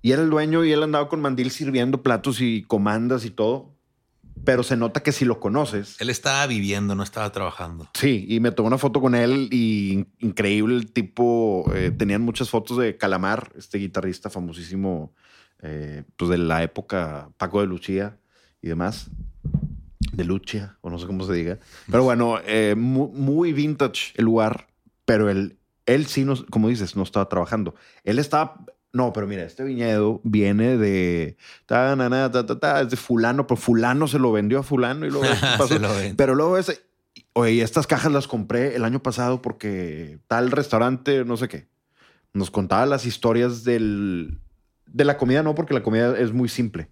Y 0.02 0.12
era 0.12 0.22
el 0.22 0.30
dueño 0.30 0.64
y 0.64 0.72
él 0.72 0.82
andaba 0.82 1.08
con 1.08 1.20
mandil 1.20 1.50
sirviendo 1.50 2.02
platos 2.02 2.40
y 2.40 2.62
comandas 2.62 3.24
y 3.24 3.30
todo. 3.30 3.74
Pero 4.44 4.62
se 4.62 4.76
nota 4.76 5.02
que 5.02 5.12
si 5.12 5.24
lo 5.24 5.38
conoces, 5.38 6.00
Él 6.00 6.08
estaba 6.10 6.46
viviendo, 6.46 6.94
no 6.94 7.02
estaba 7.02 7.30
trabajando. 7.30 7.88
Sí, 7.94 8.26
y 8.28 8.40
me 8.40 8.50
tomé 8.52 8.68
una 8.68 8.78
foto 8.78 9.00
con 9.00 9.14
él 9.14 9.48
y 9.52 9.92
in- 9.92 10.08
increíble 10.18 10.76
el 10.76 10.92
tipo. 10.92 11.70
eh, 11.74 11.90
tenían 11.96 12.22
muchas 12.22 12.48
fotos 12.50 12.78
de 12.78 12.96
Calamar, 12.96 13.52
este 13.56 13.78
guitarrista 13.78 14.30
famosísimo 14.30 15.14
eh, 15.62 16.04
pues 16.16 16.30
de 16.30 16.38
la 16.38 16.62
época 16.62 17.30
Paco 17.36 17.60
de 17.60 17.66
Lucía 17.66 18.18
y 18.62 18.68
demás. 18.68 19.10
De 20.12 20.24
Lucia, 20.24 20.78
o 20.80 20.90
no 20.90 20.98
sé 20.98 21.06
cómo 21.06 21.24
se 21.24 21.34
diga. 21.34 21.58
Pero 21.90 22.02
bueno, 22.04 22.38
eh, 22.46 22.74
mu- 22.76 23.12
muy, 23.12 23.52
vintage 23.52 24.12
el 24.16 24.24
lugar, 24.24 24.68
pero 25.04 25.28
él, 25.30 25.58
él 25.86 26.06
sí, 26.06 26.24
nos, 26.24 26.44
como 26.44 26.68
dices, 26.68 26.96
no 26.96 27.02
estaba 27.02 27.28
trabajando. 27.28 27.74
Él 28.04 28.18
estaba... 28.18 28.64
No, 28.92 29.12
pero 29.12 29.26
mira, 29.26 29.44
este 29.44 29.62
viñedo 29.62 30.20
viene 30.24 30.76
de... 30.76 31.36
Ta, 31.66 31.94
na, 31.94 32.08
na, 32.08 32.30
ta, 32.30 32.44
ta, 32.44 32.58
ta, 32.58 32.80
es 32.80 32.90
de 32.90 32.96
fulano, 32.96 33.46
pero 33.46 33.56
fulano 33.60 34.08
se 34.08 34.18
lo 34.18 34.32
vendió 34.32 34.58
a 34.58 34.62
fulano 34.64 35.06
y 35.06 35.10
luego... 35.10 35.26
pasó. 35.58 35.78
Lo. 35.78 35.88
Pero 36.16 36.34
luego 36.34 36.58
ese, 36.58 36.80
oye, 37.34 37.52
y 37.52 37.60
estas 37.60 37.86
cajas 37.86 38.10
las 38.10 38.26
compré 38.26 38.74
el 38.74 38.84
año 38.84 39.00
pasado 39.00 39.40
porque 39.42 40.18
tal 40.26 40.50
restaurante, 40.50 41.24
no 41.24 41.36
sé 41.36 41.46
qué, 41.48 41.68
nos 42.32 42.50
contaba 42.50 42.84
las 42.86 43.06
historias 43.06 43.62
del, 43.62 44.38
de 44.86 45.04
la 45.04 45.16
comida, 45.16 45.42
no, 45.44 45.54
porque 45.54 45.74
la 45.74 45.82
comida 45.84 46.18
es 46.18 46.32
muy 46.32 46.48
simple. 46.48 46.88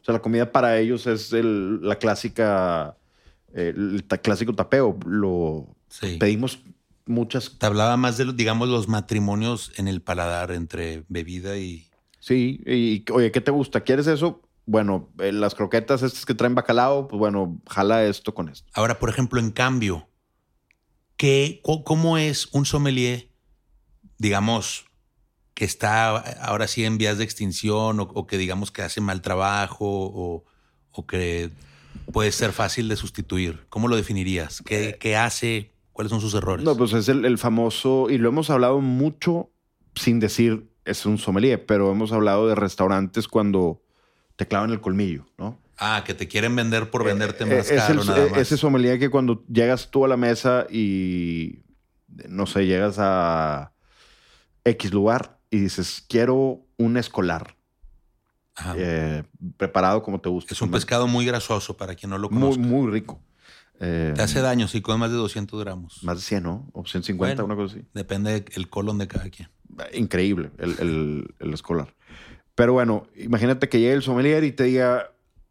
O 0.00 0.04
sea, 0.04 0.14
la 0.14 0.20
comida 0.20 0.50
para 0.50 0.78
ellos 0.78 1.06
es 1.06 1.32
el- 1.32 1.80
la 1.86 1.96
clásica, 1.96 2.96
el, 3.52 4.04
clásico 4.22 4.52
tapeo. 4.54 4.98
Lo 5.06 5.68
Sí. 5.88 6.16
pedimos 6.18 6.60
muchas, 7.06 7.58
Te 7.58 7.66
hablaba 7.66 7.96
más 7.96 8.16
de, 8.16 8.24
los, 8.26 8.36
digamos, 8.36 8.68
los 8.68 8.88
matrimonios 8.88 9.72
en 9.76 9.88
el 9.88 10.00
paladar 10.02 10.52
entre 10.52 11.04
bebida 11.08 11.56
y... 11.58 11.88
sí, 12.20 12.62
y 12.66 13.04
oye, 13.12 13.30
¿qué 13.30 13.40
te 13.40 13.50
gusta? 13.50 13.82
¿Quieres 13.82 14.06
eso? 14.06 14.42
Bueno, 14.66 15.10
eh, 15.18 15.32
las 15.32 15.54
croquetas 15.54 16.02
estas 16.02 16.24
que 16.24 16.34
traen 16.34 16.54
bacalao, 16.54 17.06
pues 17.06 17.18
bueno, 17.18 17.60
jala 17.68 18.04
esto 18.04 18.34
con 18.34 18.48
esto. 18.48 18.66
Ahora, 18.72 18.98
por 18.98 19.10
ejemplo, 19.10 19.38
en 19.38 19.50
cambio, 19.50 20.08
¿qué, 21.18 21.60
¿cómo 21.84 22.16
es 22.16 22.48
un 22.52 22.64
sommelier, 22.64 23.28
digamos, 24.16 24.86
que 25.52 25.66
está 25.66 26.16
ahora 26.42 26.66
sí 26.66 26.84
en 26.84 26.96
vías 26.96 27.18
de 27.18 27.24
extinción 27.24 28.00
o, 28.00 28.04
o 28.04 28.26
que 28.26 28.38
digamos 28.38 28.70
que 28.70 28.82
hace 28.82 29.02
mal 29.02 29.20
trabajo 29.20 29.86
o, 29.86 30.44
o 30.92 31.06
que 31.06 31.50
puede 32.10 32.32
ser 32.32 32.52
fácil 32.52 32.88
de 32.88 32.96
sustituir? 32.96 33.66
¿Cómo 33.68 33.86
lo 33.86 33.96
definirías? 33.96 34.62
¿Qué, 34.62 34.96
qué 34.98 35.16
hace? 35.16 35.73
¿Cuáles 35.94 36.10
son 36.10 36.20
sus 36.20 36.34
errores? 36.34 36.64
No, 36.64 36.76
pues 36.76 36.92
es 36.92 37.08
el, 37.08 37.24
el 37.24 37.38
famoso, 37.38 38.10
y 38.10 38.18
lo 38.18 38.28
hemos 38.28 38.50
hablado 38.50 38.80
mucho 38.80 39.50
sin 39.94 40.20
decir 40.20 40.68
es 40.84 41.06
un 41.06 41.16
sommelier, 41.18 41.64
pero 41.64 41.90
hemos 41.92 42.12
hablado 42.12 42.46
de 42.48 42.54
restaurantes 42.56 43.26
cuando 43.28 43.80
te 44.36 44.46
clavan 44.46 44.70
el 44.70 44.80
colmillo, 44.82 45.24
¿no? 45.38 45.56
Ah, 45.78 46.02
que 46.04 46.12
te 46.14 46.26
quieren 46.28 46.54
vender 46.56 46.90
por 46.90 47.04
venderte 47.04 47.44
Eh, 47.44 47.56
más 47.56 47.70
es 47.70 47.82
caro, 47.82 48.00
el- 48.02 48.06
nada 48.08 48.26
eh, 48.26 48.30
más. 48.30 48.40
Ese 48.40 48.56
sommelier 48.56 48.98
que 48.98 49.08
cuando 49.08 49.44
llegas 49.46 49.90
tú 49.90 50.04
a 50.04 50.08
la 50.08 50.16
mesa 50.16 50.66
y, 50.68 51.60
no 52.28 52.46
sé, 52.46 52.66
llegas 52.66 52.96
a 52.98 53.72
X 54.64 54.92
lugar 54.92 55.38
y 55.50 55.58
dices, 55.60 56.04
quiero 56.08 56.66
un 56.76 56.96
escolar 56.96 57.56
Ajá. 58.56 58.74
eh, 58.76 59.22
preparado 59.56 60.02
como 60.02 60.20
te 60.20 60.28
gusta. 60.28 60.54
es 60.54 60.60
un 60.62 60.70
pescado 60.70 61.06
muy 61.06 61.24
grasoso 61.24 61.76
para 61.76 61.94
quien 61.94 62.10
no 62.10 62.18
lo 62.18 62.30
muy, 62.30 62.40
conozca. 62.40 62.62
muy 62.62 62.90
rico. 62.92 63.20
Eh, 63.80 64.12
Te 64.14 64.22
hace 64.22 64.40
daño 64.40 64.68
si 64.68 64.80
comes 64.80 65.00
más 65.00 65.10
de 65.10 65.16
200 65.16 65.58
gramos. 65.60 66.02
más 66.04 66.16
de 66.16 66.22
100, 66.22 66.42
¿no? 66.44 66.68
O 66.72 66.84
150, 66.86 67.42
Bueno. 67.42 67.54
una 67.54 67.56
cosa 67.62 67.76
así. 67.76 67.86
Depende 67.92 68.40
del 68.40 68.68
colon 68.70 68.98
de 68.98 69.08
cada 69.08 69.28
quien. 69.30 69.48
increíble 69.92 70.50
el, 70.58 70.76
el- 70.78 71.34
el 71.40 71.52
escolar. 71.54 71.94
Pero 72.54 72.72
bueno, 72.74 73.08
imagínate 73.16 73.68
que 73.68 73.80
llegue 73.80 73.94
el 73.94 74.02
sommelier 74.02 74.44
y 74.44 74.52
te 74.52 74.64
diga, 74.64 75.10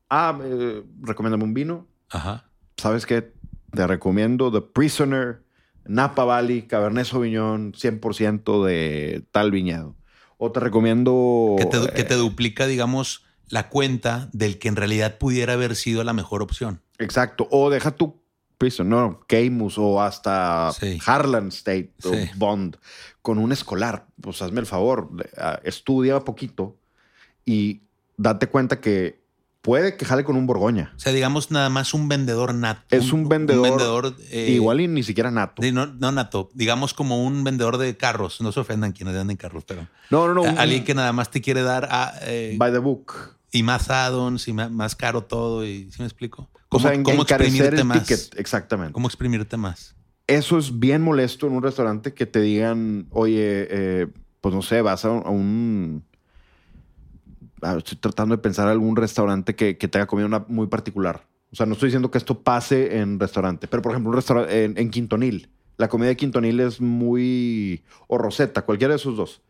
ah, 0.10 0.40
eh, 0.42 0.84
recomiéndame 1.02 1.44
un 1.44 1.54
vino. 1.54 1.88
Ajá. 2.10 2.50
¿Sabes 2.78 3.06
qué? 3.06 3.34
Te 3.72 3.86
recomiendo 3.86 4.50
The 4.52 4.62
Prisoner, 4.62 5.44
Napa 5.86 6.24
Valley, 6.24 6.62
Cabernet 6.62 7.06
Sauvignon, 7.06 7.74
100% 7.74 8.64
de 8.64 9.26
tal 9.32 9.52
viñedo. 9.52 9.98
O 10.38 10.52
te 10.54 10.62
recomiendo... 10.62 11.56
Que 11.60 11.66
te, 11.66 11.78
eh, 11.78 11.90
que 11.94 12.04
te 12.06 12.16
duplica, 12.16 12.66
digamos, 12.68 13.23
la 13.50 13.70
cuenta 13.70 14.30
del 14.34 14.58
que 14.60 14.68
en 14.68 14.76
realidad 14.76 15.18
pudiera 15.18 15.54
haber 15.54 15.76
sido 15.76 16.04
la 16.04 16.14
mejor 16.14 16.42
opción. 16.42 16.82
Exacto. 16.98 17.48
O 17.52 17.70
deja 17.70 17.92
tu 17.92 18.22
Prisoner, 18.58 18.90
no, 18.90 19.20
Camus 19.28 19.78
o 19.78 20.02
hasta 20.02 20.72
Sí. 20.80 20.98
Harlan 21.06 21.50
State 21.50 21.92
o 22.06 22.14
Sí. 22.14 22.30
Bond 22.36 22.78
con 23.22 23.38
un 23.38 23.52
escolar. 23.52 24.08
Pues 24.22 24.42
hazme 24.42 24.62
el 24.62 24.66
favor, 24.66 25.10
ah, 25.38 25.60
estudia 25.64 26.20
poquito 26.22 26.78
y 27.46 27.82
date 28.16 28.48
cuenta 28.48 28.80
que 28.80 29.23
puede 29.64 29.98
que 29.98 30.06
jale 30.06 30.24
con 30.24 30.36
un 30.36 30.46
Borgoña. 30.46 30.94
O 30.96 31.00
sea, 31.00 31.12
digamos 31.14 31.50
nada 31.50 31.70
más 31.70 31.94
un 31.96 32.08
vendedor 32.08 32.54
nato. 32.54 32.82
Es 32.92 33.12
un 33.14 33.28
vendedor, 33.30 33.70
vendedor, 33.70 34.16
eh, 34.30 34.52
igual 34.52 34.82
y 34.82 34.88
ni 34.88 35.02
siquiera 35.02 35.32
nato. 35.32 35.64
no, 35.72 35.88
no 35.88 36.12
nato, 36.12 36.52
digamos 36.54 36.94
como 36.94 37.26
un 37.26 37.44
vendedor 37.44 37.78
de 37.78 37.98
carros. 37.98 38.42
No 38.42 38.52
se 38.52 38.60
ofendan 38.60 38.92
quienes 38.92 39.16
venden 39.16 39.38
carros, 39.38 39.64
pero 39.66 39.88
No, 40.12 40.28
no, 40.28 40.34
no. 40.36 40.42
un- 40.44 40.58
alguien 40.60 40.84
que 40.84 40.94
nada 40.94 41.14
más 41.14 41.32
te 41.32 41.42
quiere 41.42 41.64
dar 41.64 41.88
a, 41.90 42.14
eh, 42.24 42.56
by 42.60 42.72
the 42.72 42.78
book. 42.80 43.14
y 43.52 43.64
más 43.64 43.90
add-ons 43.90 44.48
y 44.48 44.54
más, 44.54 44.96
caro 44.96 45.24
todo. 45.24 45.66
Y 45.66 45.90
¿sí 45.92 45.98
me 46.00 46.06
explico? 46.06 46.50
O 46.54 46.60
¿Cómo, 46.70 46.84
sea, 46.84 46.94
en, 46.94 47.04
cómo 47.04 47.22
encarecer 47.22 47.48
exprimirte 47.74 47.82
el 47.82 47.86
más? 47.88 48.06
ticket. 48.06 48.40
Exactamente. 48.40 48.94
¿Cómo 48.94 49.08
exprimirte 49.08 49.58
más? 49.58 49.96
Eso 50.28 50.58
es 50.58 50.78
bien 50.80 51.02
molesto 51.02 51.48
en 51.48 51.54
un 51.54 51.64
restaurante 51.64 52.14
que 52.14 52.26
te 52.26 52.42
digan, 52.42 53.08
oye, 53.12 53.68
eh, 53.70 54.08
pues 54.42 54.54
no 54.56 54.62
sé, 54.62 54.82
vas 54.82 55.06
a, 55.06 55.10
a 55.10 55.30
un... 55.30 56.04
ah, 57.64 57.76
Estoy 57.78 57.98
tratando 57.98 58.36
de 58.36 58.42
pensar 58.42 58.68
algún 58.68 58.96
restaurante 58.96 59.56
que, 59.56 59.78
que 59.78 59.88
tenga 59.88 60.06
comida 60.06 60.26
una 60.26 60.46
muy 60.48 60.68
particular. 60.68 61.26
O 61.52 61.56
sea, 61.56 61.66
no 61.66 61.74
estoy 61.74 61.88
diciendo 61.88 62.10
que 62.10 62.18
esto 62.18 62.42
pase 62.42 62.98
en 62.98 63.20
restaurante, 63.20 63.68
pero 63.68 63.82
por 63.82 63.92
ejemplo, 63.92 64.10
un 64.10 64.16
restaurante 64.16 64.64
en, 64.66 64.78
en 64.78 64.90
Quintonil. 64.90 65.50
La 65.78 65.88
comida 65.88 66.10
de 66.10 66.18
Quintonil 66.18 66.60
es 66.60 66.82
muy... 66.82 67.84
o 68.08 68.18
Rosetta, 68.18 68.64
cualquiera 68.64 68.94
de 68.94 68.98
esos 68.98 69.18
dos, 69.18 69.42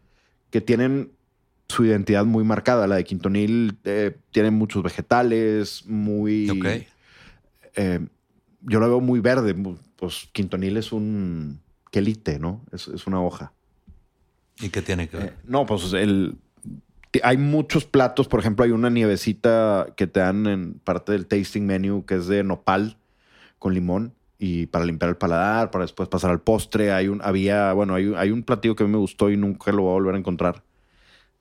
que 0.49 0.62
tienen 0.62 1.12
su 1.67 1.86
identidad 1.86 2.26
muy 2.26 2.43
marcada. 2.43 2.88
La 2.88 2.95
de 2.95 3.04
Quintonil 3.04 3.78
eh, 3.84 4.17
tiene 4.32 4.52
muchos 4.52 4.84
vegetales, 4.84 5.86
muy... 5.86 6.49
Ok. 6.49 6.65
eh, 7.76 7.99
yo 8.62 8.80
lo 8.80 8.88
veo 8.88 8.99
muy 8.99 9.19
verde. 9.19 9.56
Pues 9.95 10.30
Quintonil 10.32 10.78
es 10.78 10.91
un 10.91 11.60
quelite, 11.91 12.39
¿no? 12.39 12.62
Es, 12.71 12.88
es 12.88 13.08
una 13.08 13.21
hoja. 13.21 13.54
¿Y 14.60 14.69
qué 14.69 14.82
tiene 14.82 15.08
que 15.08 15.17
ver? 15.17 15.26
Eh, 15.28 15.34
no, 15.45 15.65
pues 15.65 15.93
el, 15.93 16.38
hay 17.21 17.38
muchos 17.38 17.86
platos. 17.86 18.28
Por 18.28 18.39
ejemplo, 18.39 18.65
hay 18.65 18.71
una 18.71 18.89
nievecita 18.89 19.88
que 19.95 20.08
te 20.08 20.19
dan 20.19 20.47
en 20.47 20.73
parte 20.84 21.12
del 21.12 21.28
tasting 21.28 21.65
menu 21.65 22.06
que 22.06 22.15
es 22.15 22.28
de 22.28 22.43
nopal 22.43 22.97
con 23.60 23.73
limón 23.73 24.13
y 24.39 24.65
para 24.65 24.84
limpiar 24.84 25.10
el 25.10 25.17
paladar, 25.17 25.71
para 25.71 25.84
después 25.84 26.10
pasar 26.10 26.32
al 26.32 26.41
postre. 26.41 26.91
Hay 26.91 27.08
un, 27.08 27.21
había, 27.23 27.71
bueno, 27.73 27.95
hay, 27.95 28.13
hay 28.15 28.32
un 28.32 28.43
platillo 28.43 28.76
que 28.76 28.84
a 28.84 28.88
mí 28.88 28.91
me 28.91 28.97
gustó 28.97 29.30
y 29.30 29.38
nunca 29.38 29.71
lo 29.71 29.84
voy 29.84 29.91
a 29.91 29.93
volver 29.93 30.15
a 30.15 30.17
encontrar, 30.17 30.63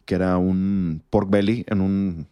que 0.05 0.15
era 0.15 0.37
un 0.37 1.03
pork 1.11 1.31
belly 1.31 1.65
en 1.69 1.81
un 1.81 2.29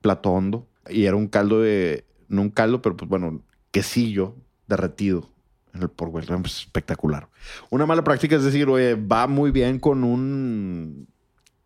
plato 0.00 0.30
hondo 0.30 0.68
y 0.88 1.06
era 1.06 1.16
un 1.16 1.28
caldo 1.28 1.60
de, 1.60 2.04
no 2.28 2.42
un 2.42 2.50
caldo, 2.50 2.82
pero 2.82 2.96
pues 2.96 3.08
bueno, 3.08 3.42
quesillo 3.70 4.34
derretido 4.66 5.30
en 5.72 5.82
el 5.82 5.88
pork 5.88 6.12
belly. 6.12 6.26
Pues, 6.26 6.58
espectacular. 6.58 7.28
Una 7.70 7.86
mala 7.86 8.04
práctica 8.04 8.36
es 8.36 8.44
decir, 8.44 8.68
va 8.68 9.26
muy 9.26 9.50
bien 9.50 9.78
con 9.78 10.04
un 10.04 11.08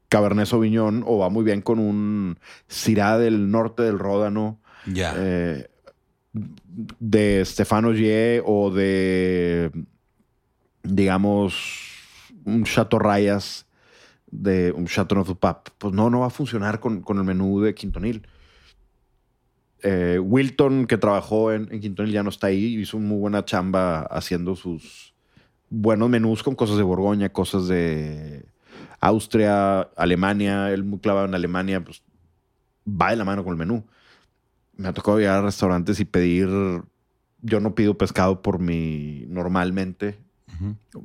Cabernet 0.08 0.46
Sauvignon 0.46 1.04
o 1.06 1.18
va 1.18 1.28
muy 1.28 1.44
bien 1.44 1.60
con 1.62 1.78
un 1.78 2.38
Syrah 2.68 3.18
del 3.18 3.50
norte 3.50 3.82
del 3.82 3.98
Ródano 3.98 4.58
ya. 4.86 5.14
eh, 5.16 5.68
de 6.32 7.44
Stefano 7.44 7.92
Ye 7.92 8.42
o 8.44 8.70
de, 8.70 9.70
digamos, 10.82 11.54
un 12.44 12.64
Chateau 12.64 12.98
Rayas 12.98 13.66
de 14.30 14.72
un 14.72 14.86
Chateau 14.86 15.20
of 15.20 15.34
Pap. 15.38 15.68
Pues 15.78 15.92
no, 15.94 16.10
no 16.10 16.20
va 16.20 16.26
a 16.26 16.30
funcionar 16.30 16.80
con, 16.80 17.02
con 17.02 17.18
el 17.18 17.24
menú 17.24 17.60
de 17.60 17.74
Quintonil. 17.74 18.26
Eh, 19.82 20.18
Wilton, 20.18 20.86
que 20.86 20.98
trabajó 20.98 21.52
en, 21.52 21.68
en 21.72 21.80
Quintonil, 21.80 22.12
ya 22.12 22.22
no 22.22 22.30
está 22.30 22.48
ahí. 22.48 22.76
Hizo 22.76 22.98
muy 22.98 23.18
buena 23.18 23.44
chamba 23.44 24.02
haciendo 24.02 24.56
sus 24.56 25.14
buenos 25.70 26.08
menús 26.08 26.42
con 26.42 26.54
cosas 26.54 26.76
de 26.76 26.82
Borgoña, 26.82 27.28
cosas 27.30 27.68
de 27.68 28.46
Austria, 29.00 29.80
Alemania. 29.96 30.72
Él 30.72 30.84
muy 30.84 30.98
clavado 30.98 31.26
en 31.26 31.34
Alemania, 31.34 31.82
pues 31.82 32.02
va 32.86 33.10
de 33.10 33.16
la 33.16 33.24
mano 33.24 33.44
con 33.44 33.52
el 33.52 33.58
menú. 33.58 33.84
Me 34.76 34.88
ha 34.88 34.92
tocado 34.92 35.18
llegar 35.18 35.38
a 35.38 35.42
restaurantes 35.42 36.00
y 36.00 36.04
pedir. 36.04 36.48
Yo 37.40 37.60
no 37.60 37.74
pido 37.74 37.96
pescado 37.96 38.42
por 38.42 38.58
mi 38.58 39.24
normalmente, 39.28 40.18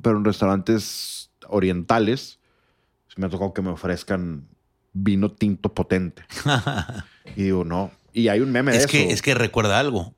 pero 0.02 0.18
en 0.18 0.24
restaurantes 0.24 1.30
orientales 1.48 2.40
me 3.16 3.26
ha 3.26 3.30
tocado 3.30 3.52
que 3.52 3.62
me 3.62 3.70
ofrezcan 3.70 4.48
vino 4.92 5.30
tinto 5.32 5.74
potente. 5.74 6.24
Y 7.36 7.44
digo, 7.44 7.64
no. 7.64 7.90
Y 8.12 8.28
hay 8.28 8.40
un 8.40 8.52
meme 8.52 8.70
de 8.70 8.76
es, 8.76 8.84
eso. 8.84 8.92
que, 8.92 9.10
es 9.10 9.22
que 9.22 9.34
recuerda 9.34 9.80
algo. 9.80 10.14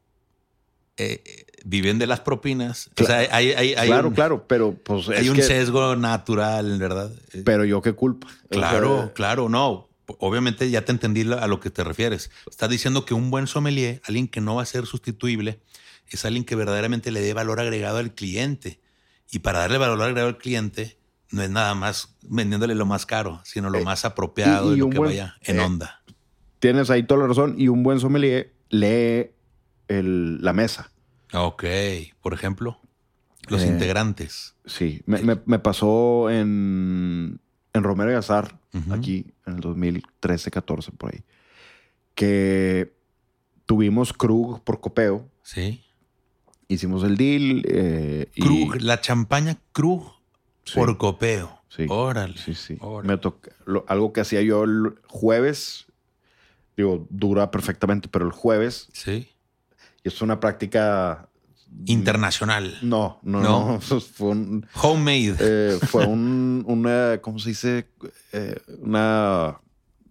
Eh, 0.97 1.46
viven 1.69 1.99
de 1.99 2.07
las 2.07 2.21
propinas. 2.21 2.91
Cla- 2.95 3.03
o 3.05 3.07
sea, 3.07 3.17
hay, 3.19 3.51
hay- 3.53 3.75
hay 3.75 3.89
claro, 3.89 4.09
un, 4.09 4.15
claro, 4.15 4.47
pero 4.47 4.75
pues 4.75 5.09
hay 5.09 5.25
es 5.25 5.29
un 5.31 5.37
que- 5.37 5.43
sesgo 5.43 5.97
natural, 5.97 6.79
¿verdad? 6.79 7.11
Eh, 7.33 7.43
Pero 7.45 7.65
yo 7.65 7.83
qué 7.83 7.93
culpa. 7.93 8.29
O 8.45 8.49
Claro, 8.51 8.99
sea, 8.99 9.13
claro, 9.15 9.49
no. 9.49 9.89
Obviamente 10.21 10.71
ya 10.71 10.85
te 10.85 10.93
entendí 10.93 11.23
a 11.33 11.49
lo 11.49 11.59
que 11.59 11.71
te 11.71 11.83
refieres. 11.83 12.31
Estás 12.49 12.71
diciendo 12.71 13.05
que 13.05 13.15
un 13.15 13.31
buen 13.33 13.49
sommelier, 13.49 14.01
alguien 14.07 14.29
que 14.29 14.41
no 14.41 14.55
va 14.55 14.63
a 14.63 14.67
ser 14.67 14.87
sustituible, 14.87 15.59
es 16.09 16.25
alguien 16.25 16.45
que 16.45 16.55
verdaderamente 16.55 17.11
le 17.11 17.21
dé 17.21 17.35
valor 17.35 17.59
agregado 17.59 17.99
al 17.99 18.15
cliente. 18.15 18.79
Y 19.33 19.41
para 19.41 19.59
darle 19.59 19.79
valor 19.79 20.01
agregado 20.01 20.29
al 20.29 20.39
cliente, 20.39 20.99
no 21.33 21.43
es 21.43 21.51
nada 21.51 21.75
más 21.75 22.15
vendiéndole 22.23 22.77
lo 22.77 22.87
más 22.87 23.05
caro, 23.07 23.41
sino 23.45 23.69
lo 23.71 23.79
Eh, 23.81 23.85
más 23.85 24.05
apropiado 24.05 24.77
y- 24.77 24.79
lo 24.79 24.89
que 24.89 24.99
buen- 24.99 25.11
vaya 25.11 25.35
en 25.43 25.59
eh, 25.59 25.63
onda. 25.65 26.01
Tienes 26.61 26.89
ahí 26.91 27.03
toda 27.03 27.23
la 27.23 27.27
razón. 27.27 27.57
Y 27.59 27.67
un 27.67 27.83
buen 27.83 27.99
sommelier 27.99 28.53
lee 28.69 29.33
el- 29.89 30.41
la 30.41 30.53
mesa. 30.53 30.93
Ok, 31.37 31.65
por 32.21 32.33
ejemplo, 32.35 32.81
los 33.49 33.63
Eh, 33.63 33.69
integrantes. 33.69 34.55
Sí, 34.65 35.03
me, 35.07 35.21
me- 35.23 35.41
me 35.47 35.59
pasó 35.59 36.31
en, 36.31 37.41
en 37.73 37.83
Romero 37.83 38.11
y 38.11 38.15
Azar, 38.15 38.59
aquí 38.91 39.27
en 39.47 39.55
el 39.55 39.61
2013, 39.61 40.51
14, 40.51 40.93
por 40.93 41.15
ahí, 41.15 41.23
que 42.15 42.93
tuvimos 43.67 44.13
Krug 44.13 44.63
por 44.65 44.81
copeo, 44.81 45.29
Sí. 45.43 45.83
hicimos 46.69 47.05
el 47.05 47.17
deal. 47.17 47.63
eh, 47.69 48.29
y- 48.35 48.43
Krug, 48.43 48.77
la 48.81 49.01
champaña 49.01 49.59
Krug 49.73 50.13
Sí, 50.65 50.75
por 50.75 50.97
copeo. 50.99 51.61
sí, 51.69 51.87
Órale. 51.89 52.37
Sí, 52.39 52.55
sí. 52.55 52.77
órale. 52.81 53.13
Me 53.15 53.19
toca- 53.19 53.53
lo- 53.67 53.85
algo 53.89 54.13
que 54.13 54.21
hacía 54.21 54.43
yo 54.43 54.65
el 54.65 54.97
jueves, 55.07 55.87
digo, 56.77 57.07
dura 57.11 57.51
perfectamente, 57.51 58.09
pero 58.09 58.25
el 58.27 58.33
jueves, 58.33 58.89
Sí. 58.93 59.29
Es 60.09 60.23
una 60.23 60.41
práctica... 60.41 61.29
Internacional. 61.85 62.79
No, 62.83 63.19
no, 63.23 63.41
No. 63.41 63.73
no. 63.73 63.81
Fue 64.01 64.29
un, 64.29 64.67
Homemade. 64.75 65.37
Eh, 65.39 65.79
fue 65.87 66.07
un, 66.07 66.65
una, 66.67 67.19
¿cómo 67.21 67.39
se 67.39 67.51
dice? 67.51 67.87
Eh, 68.33 68.57
una 68.81 69.61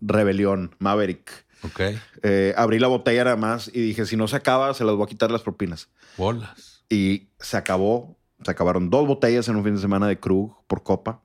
rebelión, 0.01 0.75
Maverick. 0.79 1.45
ok. 1.63 1.81
Eh, 2.21 2.53
abrí 2.55 2.77
la 2.79 2.87
botella 2.87 3.23
nada 3.23 3.35
más 3.35 3.69
y 3.73 3.81
dije, 3.81 4.05
si 4.05 4.15
no 4.15 4.27
se 4.27 4.35
acaba, 4.35 4.73
se 4.73 4.83
las 4.83 4.95
voy 4.95 5.05
a 5.05 5.07
quitar 5.07 5.31
las 5.31 5.41
propinas. 5.41 5.89
Bolas. 6.17 6.83
Y 6.89 7.29
se 7.39 7.57
acabó, 7.57 8.15
se 8.43 8.51
acabaron 8.51 8.89
dos 8.91 9.07
botellas 9.07 9.47
en 9.47 9.55
un 9.55 9.63
fin 9.63 9.75
de 9.75 9.81
semana 9.81 10.07
de 10.07 10.19
Krug 10.19 10.55
por 10.67 10.83
copa. 10.83 11.21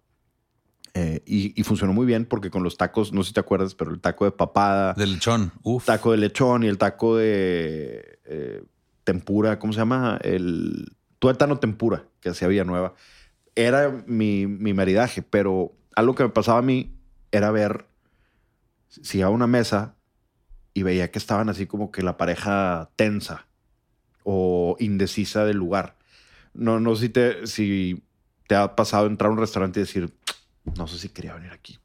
Eh, 0.95 1.23
y, 1.25 1.59
y 1.59 1.63
funcionó 1.65 1.93
muy 1.93 2.05
bien 2.07 2.25
porque 2.25 2.51
con 2.51 2.63
los 2.65 2.77
tacos, 2.77 3.13
no 3.13 3.23
sé 3.23 3.29
si 3.29 3.35
te 3.35 3.41
acuerdas, 3.41 3.75
pero 3.75 3.93
el 3.93 4.01
taco 4.01 4.25
de 4.25 4.33
papada, 4.33 4.95
Del 4.95 5.13
lechón. 5.15 5.53
Uf. 5.63 5.85
taco 5.87 6.11
de 6.11 6.19
lechón 6.19 6.65
y 6.65 6.67
el 6.67 6.79
taco 6.79 7.17
de 7.17 8.19
eh, 8.25 8.65
tempura, 9.05 9.59
¿cómo 9.59 9.73
se 9.73 9.79
llama? 9.79 10.19
El 10.23 10.97
tuétano 11.21 11.59
tempura 11.59 12.05
que 12.21 12.31
hacía 12.31 12.49
Villanueva. 12.49 12.95
Era 13.55 14.03
mi, 14.07 14.47
mi 14.47 14.75
maridaje, 14.75 15.23
pero 15.23 15.73
algo 15.95 16.15
que 16.15 16.25
me 16.25 16.31
pasaba 16.31 16.59
a 16.59 16.63
mí 16.63 16.97
era 17.31 17.51
ver 17.51 17.87
si 18.89 19.23
a 19.23 19.29
una 19.29 19.47
mesa 19.47 19.95
y 20.75 20.83
veía 20.83 21.11
que 21.11 21.19
estaban 21.19 21.49
así 21.49 21.67
como 21.67 21.91
que 21.91 22.03
la 22.03 22.17
pareja 22.17 22.91
tensa 22.97 23.47
o 24.25 24.77
indecisa 24.79 25.45
del 25.45 25.57
lugar. 25.57 25.97
No, 26.55 26.81
no 26.81 26.95
sé 26.97 27.03
si 27.03 27.09
te, 27.11 27.47
si 27.47 28.03
te 28.49 28.57
ha 28.57 28.75
pasado 28.75 29.07
entrar 29.07 29.31
a 29.31 29.33
un 29.33 29.39
restaurante 29.39 29.79
y 29.81 29.83
decir, 29.83 30.13
no 30.77 30.87
sé 30.87 30.99
si 30.99 31.09
quería 31.09 31.35
venir 31.35 31.53
aquí. 31.53 31.79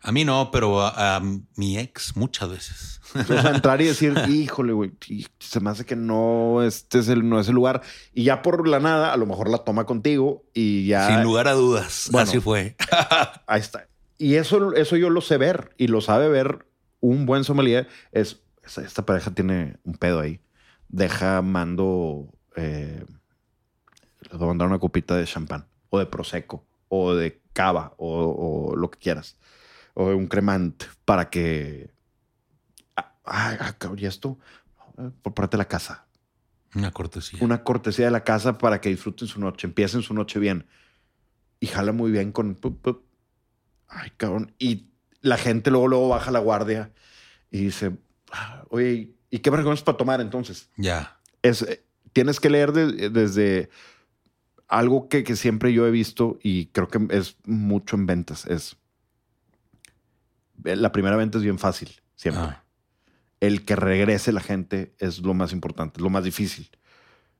A 0.00 0.12
mí 0.12 0.24
no, 0.24 0.50
pero 0.50 0.82
a, 0.82 1.16
a 1.16 1.22
mi 1.56 1.78
ex 1.78 2.14
muchas 2.14 2.50
veces. 2.50 3.00
O 3.14 3.22
sea, 3.22 3.52
entrar 3.52 3.80
y 3.80 3.86
decir, 3.86 4.14
híjole, 4.28 4.72
güey, 4.72 4.92
se 5.38 5.60
me 5.60 5.70
hace 5.70 5.86
que 5.86 5.96
no, 5.96 6.62
este 6.62 6.98
es 6.98 7.08
el, 7.08 7.28
no 7.28 7.40
es 7.40 7.48
el 7.48 7.54
lugar. 7.54 7.82
Y 8.12 8.24
ya 8.24 8.42
por 8.42 8.68
la 8.68 8.80
nada, 8.80 9.12
a 9.12 9.16
lo 9.16 9.24
mejor 9.24 9.48
la 9.48 9.58
toma 9.58 9.86
contigo 9.86 10.44
y 10.52 10.86
ya. 10.86 11.08
Sin 11.08 11.22
lugar 11.22 11.48
a 11.48 11.52
dudas. 11.52 12.08
Bueno. 12.10 12.28
Así 12.28 12.40
fue. 12.40 12.76
Ahí 13.46 13.60
está. 13.60 13.88
Y 14.18 14.34
eso, 14.34 14.74
eso 14.74 14.96
yo 14.96 15.10
lo 15.10 15.20
sé 15.20 15.38
ver 15.38 15.74
y 15.76 15.86
lo 15.86 16.00
sabe 16.00 16.28
ver 16.28 16.66
un 17.00 17.26
buen 17.26 17.44
sommelier. 17.44 17.88
Es, 18.12 18.42
esta, 18.62 18.82
esta 18.82 19.06
pareja 19.06 19.32
tiene 19.32 19.78
un 19.84 19.94
pedo 19.94 20.20
ahí. 20.20 20.40
Deja, 20.88 21.42
mando, 21.42 22.28
eh, 22.56 23.04
les 24.20 24.32
voy 24.32 24.44
a 24.44 24.48
mandar 24.48 24.68
una 24.68 24.78
copita 24.78 25.16
de 25.16 25.24
champán 25.24 25.66
o 25.90 25.98
de 25.98 26.06
prosecco 26.06 26.64
o 26.88 27.14
de 27.14 27.40
cava 27.54 27.94
o, 27.96 28.68
o 28.72 28.76
lo 28.76 28.90
que 28.90 28.98
quieras. 28.98 29.36
O 29.94 30.06
un 30.08 30.26
cremant 30.26 30.82
para 31.06 31.30
que... 31.30 31.90
Ah, 32.96 33.14
ah, 33.24 33.74
¿y 33.96 34.04
esto? 34.06 34.38
Por 35.22 35.32
parte 35.34 35.56
de 35.56 35.58
la 35.58 35.68
casa. 35.68 36.06
Una 36.74 36.90
cortesía. 36.90 37.38
Una 37.42 37.62
cortesía 37.64 38.04
de 38.06 38.10
la 38.10 38.24
casa 38.24 38.58
para 38.58 38.80
que 38.80 38.88
disfruten 38.90 39.28
su 39.28 39.40
noche, 39.40 39.66
empiecen 39.66 40.02
su 40.02 40.12
noche 40.14 40.38
bien. 40.38 40.66
Y 41.60 41.66
jala 41.68 41.92
muy 41.92 42.10
bien 42.10 42.32
con... 42.32 42.54
pup, 42.56 42.80
pup. 42.82 43.04
Ay, 43.88 44.10
cabrón. 44.16 44.52
Y 44.58 44.88
la 45.20 45.38
gente 45.38 45.70
luego, 45.70 45.88
luego 45.88 46.08
baja 46.08 46.30
la 46.30 46.40
guardia 46.40 46.92
y 47.50 47.60
dice, 47.66 47.96
Ah, 48.32 48.64
Oye, 48.70 49.14
¿y 49.30 49.38
qué 49.38 49.50
recomiendas 49.50 49.84
para 49.84 49.96
tomar 49.96 50.20
entonces? 50.20 50.68
Ya. 50.76 51.20
Es, 51.42 51.62
eh, 51.62 51.84
tienes 52.12 52.40
que 52.40 52.50
leer 52.50 52.72
de- 52.72 53.10
desde 53.10 53.70
algo 54.68 55.08
que, 55.08 55.24
que 55.24 55.36
siempre 55.36 55.72
yo 55.72 55.86
he 55.86 55.90
visto 55.90 56.38
y 56.42 56.66
creo 56.66 56.88
que 56.88 57.06
es 57.10 57.36
mucho 57.44 57.96
en 57.96 58.06
ventas. 58.06 58.46
Es 58.46 58.76
eh, 60.64 60.76
la 60.76 60.92
primera 60.92 61.16
venta 61.16 61.38
es 61.38 61.44
bien 61.44 61.58
fácil, 61.58 61.90
siempre. 62.14 62.42
Ah. 62.44 62.64
El 63.40 63.64
que 63.64 63.76
regrese 63.76 64.32
la 64.32 64.40
gente 64.40 64.94
es 64.98 65.18
lo 65.20 65.34
más 65.34 65.52
importante, 65.52 66.00
lo 66.00 66.08
más 66.10 66.24
difícil. 66.24 66.70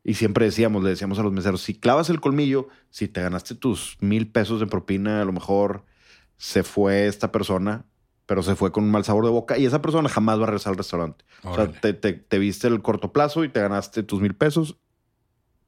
Y 0.03 0.15
siempre 0.15 0.45
decíamos, 0.45 0.83
le 0.83 0.91
decíamos 0.91 1.19
a 1.19 1.23
los 1.23 1.33
meseros, 1.33 1.63
si 1.63 1.75
clavas 1.75 2.11
el 2.11 2.21
colmillo, 2.21 2.69
si 2.91 3.09
te 3.09 3.23
ganaste 3.23 3.55
tus 3.55 3.97
mil 4.01 4.31
pesos 4.31 4.61
de 4.61 4.67
propina, 4.67 5.23
a 5.23 5.25
lo 5.25 5.33
mejor 5.33 5.87
se 6.37 6.63
fue 6.63 7.07
esta 7.07 7.33
persona, 7.33 7.87
pero 8.27 8.43
se 8.43 8.55
fue 8.55 8.71
con 8.71 8.85
un 8.85 8.91
mal 8.91 9.05
sabor 9.05 9.25
de 9.25 9.31
boca 9.31 9.57
y 9.57 9.65
esa 9.65 9.81
persona 9.81 10.09
jamás 10.11 10.39
va 10.39 10.43
a 10.43 10.47
regresar 10.47 10.73
al 10.73 10.77
restaurante. 10.77 11.25
O 11.43 11.55
sea, 11.55 11.71
te, 11.81 11.95
te- 11.95 12.13
te 12.13 12.39
viste 12.39 12.67
el 12.69 12.83
corto 12.83 13.13
plazo 13.13 13.45
y 13.45 13.49
te 13.49 13.61
ganaste 13.63 14.03
tus 14.03 14.21
mil 14.21 14.35
pesos, 14.35 14.77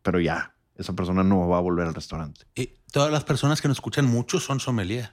pero 0.03 0.21
ya, 0.21 0.55
esa 0.79 0.93
persona 0.95 1.23
no 1.25 1.49
va 1.49 1.59
a 1.59 1.61
volver 1.61 1.87
al 1.87 1.95
restaurante. 1.95 2.43
Y 2.55 2.71
todas 2.93 3.11
las 3.11 3.25
personas 3.25 3.61
que 3.61 3.69
nos 3.69 3.77
escuchan 3.79 4.07
mucho 4.07 4.41
son 4.41 4.61
sommelier. 4.61 5.11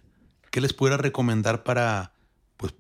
¿Qué 0.52 0.62
les 0.62 0.74
pudiera 0.74 0.98
recomendar 0.98 1.64
para, 1.64 2.14
pues, 2.58 2.74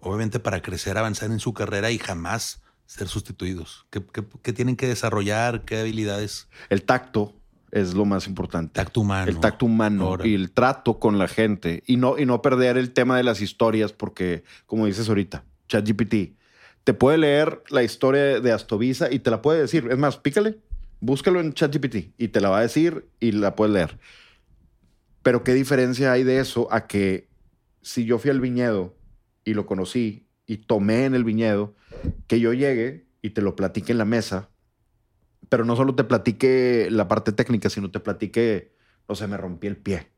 obviamente 0.00 0.40
para 0.40 0.62
crecer, 0.62 0.98
avanzar 0.98 1.30
en 1.30 1.38
su 1.40 1.52
carrera 1.54 1.90
y 1.90 1.98
jamás 1.98 2.62
ser 2.86 3.06
sustituidos? 3.08 3.86
¿Qué, 3.90 4.02
qué- 4.12 4.24
qué 4.42 4.52
tienen 4.52 4.76
que 4.76 4.88
desarrollar? 4.88 5.64
¿Qué 5.64 5.78
habilidades? 5.80 6.48
El 6.70 6.82
tacto 6.82 7.34
es 7.70 7.94
lo 7.94 8.04
más 8.04 8.26
importante. 8.26 8.72
Tacto 8.74 9.00
humano. 9.02 9.28
el 9.30 9.38
tacto 9.38 9.66
humano 9.66 10.18
y 10.24 10.34
el 10.34 10.50
trato 10.50 10.98
con 10.98 11.18
la 11.18 11.28
gente 11.28 11.84
y 11.86 11.96
no, 11.98 12.18
y 12.18 12.26
no 12.26 12.42
perder 12.42 12.76
el 12.76 12.92
tema 12.92 13.16
de 13.16 13.22
las 13.22 13.40
historias 13.40 13.92
porque, 13.92 14.42
como 14.66 14.86
dices 14.86 15.08
ahorita, 15.08 15.44
ChatGPT 15.68 16.36
te 16.82 16.94
puede 16.94 17.18
leer 17.18 17.62
la 17.68 17.84
historia 17.84 18.40
de 18.40 18.50
Astovisa 18.52 19.12
y 19.12 19.20
te 19.20 19.30
la 19.30 19.40
puede 19.42 19.60
decir. 19.60 19.86
Es 19.90 19.98
más, 19.98 20.16
pícale, 20.16 20.58
búscalo 21.00 21.40
en 21.40 21.52
ChatGPT 21.52 22.14
y 22.18 22.28
te 22.28 22.40
la 22.40 22.50
va 22.50 22.58
a 22.58 22.62
decir 22.62 23.08
y 23.18 23.32
la 23.32 23.54
puedes 23.56 23.74
leer. 23.74 23.98
Pero 25.22 25.44
qué 25.44 25.54
diferencia 25.54 26.12
hay 26.12 26.24
de 26.24 26.40
eso 26.40 26.68
a 26.72 26.86
que 26.86 27.28
si 27.82 28.04
yo 28.04 28.18
fui 28.18 28.30
al 28.30 28.40
viñedo 28.40 28.96
y 29.44 29.54
lo 29.54 29.66
conocí 29.66 30.26
y 30.46 30.58
tomé 30.58 31.04
en 31.04 31.14
el 31.14 31.24
viñedo, 31.24 31.74
que 32.26 32.40
yo 32.40 32.52
llegue 32.52 33.06
y 33.22 33.30
te 33.30 33.42
lo 33.42 33.56
platique 33.56 33.92
en 33.92 33.98
la 33.98 34.04
mesa, 34.04 34.50
pero 35.48 35.64
no 35.64 35.76
solo 35.76 35.94
te 35.94 36.04
platique 36.04 36.88
la 36.90 37.08
parte 37.08 37.32
técnica, 37.32 37.70
sino 37.70 37.90
te 37.90 38.00
platique, 38.00 38.72
no 39.08 39.14
sé, 39.14 39.26
me 39.26 39.36
rompí 39.36 39.66
el 39.66 39.76
pie. 39.76 40.08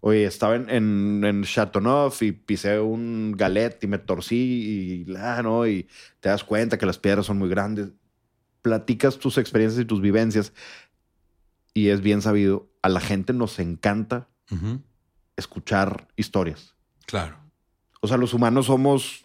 Oye, 0.00 0.24
estaba 0.24 0.56
en, 0.56 0.68
en, 0.68 1.24
en 1.24 1.44
Chateauneuf 1.44 2.22
y 2.22 2.32
pisé 2.32 2.80
un 2.80 3.32
galet 3.36 3.82
y 3.84 3.86
me 3.86 3.98
torcí 3.98 5.04
y, 5.06 5.14
ah, 5.16 5.42
¿no? 5.42 5.66
y 5.66 5.88
te 6.20 6.28
das 6.28 6.42
cuenta 6.42 6.76
que 6.76 6.86
las 6.86 6.98
piedras 6.98 7.26
son 7.26 7.38
muy 7.38 7.48
grandes. 7.48 7.90
Platicas 8.62 9.18
tus 9.18 9.38
experiencias 9.38 9.82
y 9.82 9.84
tus 9.84 10.00
vivencias 10.00 10.52
y 11.74 11.88
es 11.88 12.00
bien 12.00 12.22
sabido, 12.22 12.68
a 12.82 12.88
la 12.88 13.00
gente 13.00 13.32
nos 13.32 13.58
encanta 13.58 14.28
escuchar 15.36 16.08
historias. 16.16 16.74
Claro. 17.06 17.38
O 18.00 18.08
sea, 18.08 18.18
los 18.18 18.34
humanos 18.34 18.66
somos 18.66 19.22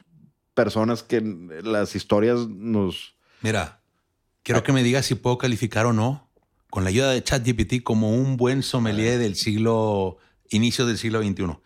personas 0.54 1.04
que 1.04 1.22
las 1.64 1.96
historias 1.96 2.48
nos... 2.48 3.16
Mira, 3.42 3.82
quiero 4.44 4.64
que 4.64 4.72
me 4.72 4.84
digas 4.84 5.06
si 5.06 5.16
puedo 5.16 5.38
calificar 5.38 5.86
o 5.86 5.94
no 5.94 6.30
con 6.70 6.84
la 6.84 6.90
ayuda 6.90 7.12
de 7.12 7.24
ChatGPT 7.24 7.84
como 7.84 8.16
un 8.16 8.38
buen 8.38 8.64
sommelier 8.64 9.20
del 9.20 9.36
siglo, 9.36 10.18
inicio 10.50 10.86
del 10.86 10.98
siglo 10.98 11.22
XXI. 11.22 11.58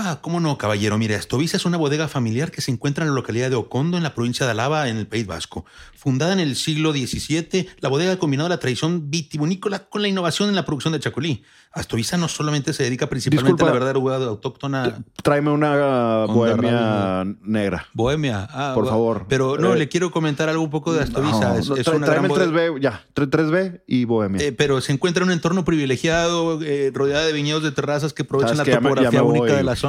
Ah, 0.00 0.18
cómo 0.22 0.38
no, 0.38 0.56
caballero. 0.58 0.96
Mire, 0.96 1.16
Astovisa 1.16 1.56
es 1.56 1.64
una 1.66 1.76
bodega 1.76 2.06
familiar 2.06 2.52
que 2.52 2.60
se 2.60 2.70
encuentra 2.70 3.02
en 3.04 3.10
la 3.10 3.14
localidad 3.16 3.50
de 3.50 3.56
Ocondo, 3.56 3.96
en 3.96 4.04
la 4.04 4.14
provincia 4.14 4.46
de 4.46 4.52
Alaba, 4.52 4.88
en 4.88 4.96
el 4.96 5.08
País 5.08 5.26
Vasco. 5.26 5.64
Fundada 5.96 6.32
en 6.32 6.38
el 6.38 6.54
siglo 6.54 6.92
XVII, 6.92 7.68
la 7.80 7.88
bodega 7.88 8.12
ha 8.12 8.18
combinado 8.18 8.48
la 8.48 8.58
tradición 8.60 9.10
vitivinícola 9.10 9.80
con 9.88 10.00
la 10.02 10.06
innovación 10.08 10.48
en 10.50 10.54
la 10.54 10.64
producción 10.64 10.92
de 10.92 11.00
chacolí. 11.00 11.42
Astovisa 11.72 12.16
no 12.16 12.28
solamente 12.28 12.72
se 12.72 12.84
dedica 12.84 13.08
principalmente 13.08 13.52
Disculpa. 13.64 13.64
a 13.64 13.74
la 13.74 13.84
verdadera 13.92 14.26
autóctona 14.30 15.02
Tráeme 15.22 15.50
una 15.50 16.26
bohemia 16.26 17.24
negra. 17.42 17.86
bohemia. 17.92 18.48
Ah, 18.50 18.72
Por 18.74 18.86
favor. 18.88 19.26
Pero 19.28 19.58
no, 19.58 19.74
Eh, 19.74 19.78
le 19.78 19.88
quiero 19.88 20.10
comentar 20.10 20.48
algo 20.48 20.62
un 20.62 20.70
poco 20.70 20.92
de 20.92 21.02
Astovisa. 21.02 21.54
No, 21.54 21.58
es, 21.58 21.68
no, 21.68 21.74
gran 21.76 22.00
tráeme 22.02 22.26
el 22.28 22.28
bodega. 22.28 22.52
3B, 22.52 22.80
ya. 22.80 23.04
Tra- 23.14 23.28
3B 23.28 23.82
y 23.86 24.04
bohemia. 24.04 24.42
Eh, 24.46 24.52
pero 24.52 24.80
se 24.80 24.92
encuentra 24.92 25.22
en 25.24 25.28
un 25.28 25.32
entorno 25.34 25.64
privilegiado, 25.64 26.60
eh, 26.62 26.90
rodeada 26.94 27.26
de 27.26 27.32
viñedos 27.32 27.62
de 27.62 27.72
terrazas 27.72 28.12
que 28.12 28.22
aprovechan 28.22 28.56
la 28.56 28.64
Sabes 28.64 28.68
que 28.68 28.74
ya 28.74 28.80
me- 28.80 28.88
ya 28.88 28.94
topografía 28.94 29.22
me 29.22 29.28
única 29.28 29.46
voy. 29.46 29.56
de 29.56 29.62
la 29.64 29.76
zona. 29.76 29.87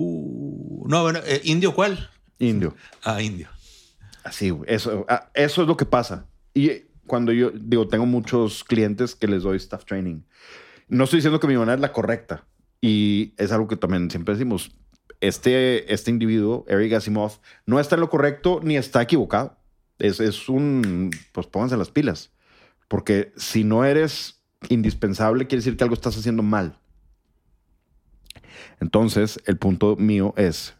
Uh, 0.00 0.86
no, 0.86 1.02
bueno, 1.02 1.18
eh, 1.26 1.40
¿indio 1.42 1.74
cuál? 1.74 2.08
Indio. 2.38 2.76
Ah, 3.02 3.20
indio. 3.20 3.48
Así. 4.22 4.56
Eso, 4.66 5.04
ah, 5.08 5.28
eso 5.34 5.62
es 5.62 5.68
lo 5.68 5.76
que 5.76 5.86
pasa. 5.86 6.28
Y 6.54 6.70
cuando 7.08 7.32
yo 7.32 7.50
digo, 7.50 7.88
tengo 7.88 8.06
muchos 8.06 8.62
clientes 8.62 9.16
que 9.16 9.26
les 9.26 9.42
doy 9.42 9.56
staff 9.56 9.84
training. 9.84 10.20
No 10.86 11.02
estoy 11.02 11.16
diciendo 11.16 11.40
que 11.40 11.48
mi 11.48 11.56
manera 11.56 11.74
es 11.74 11.80
la 11.80 11.92
correcta. 11.92 12.46
Y 12.80 13.34
es 13.38 13.50
algo 13.50 13.66
que 13.66 13.76
también 13.76 14.08
siempre 14.08 14.34
decimos. 14.34 14.70
Este, 15.20 15.92
este 15.92 16.12
individuo, 16.12 16.64
Eric 16.68 16.92
Asimov, 16.92 17.40
no 17.66 17.80
está 17.80 17.96
en 17.96 18.02
lo 18.02 18.08
correcto 18.08 18.60
ni 18.62 18.76
está 18.76 19.02
equivocado. 19.02 19.58
Es, 19.98 20.20
es 20.20 20.48
un, 20.48 21.10
pues 21.32 21.48
pónganse 21.48 21.76
las 21.76 21.90
pilas. 21.90 22.30
Porque 22.86 23.32
si 23.36 23.64
no 23.64 23.84
eres 23.84 24.44
indispensable, 24.68 25.48
quiere 25.48 25.58
decir 25.58 25.76
que 25.76 25.82
algo 25.82 25.94
estás 25.94 26.16
haciendo 26.16 26.44
mal. 26.44 26.78
Entonces, 28.80 29.40
el 29.46 29.58
punto 29.58 29.96
mío 29.96 30.34
es 30.36 30.76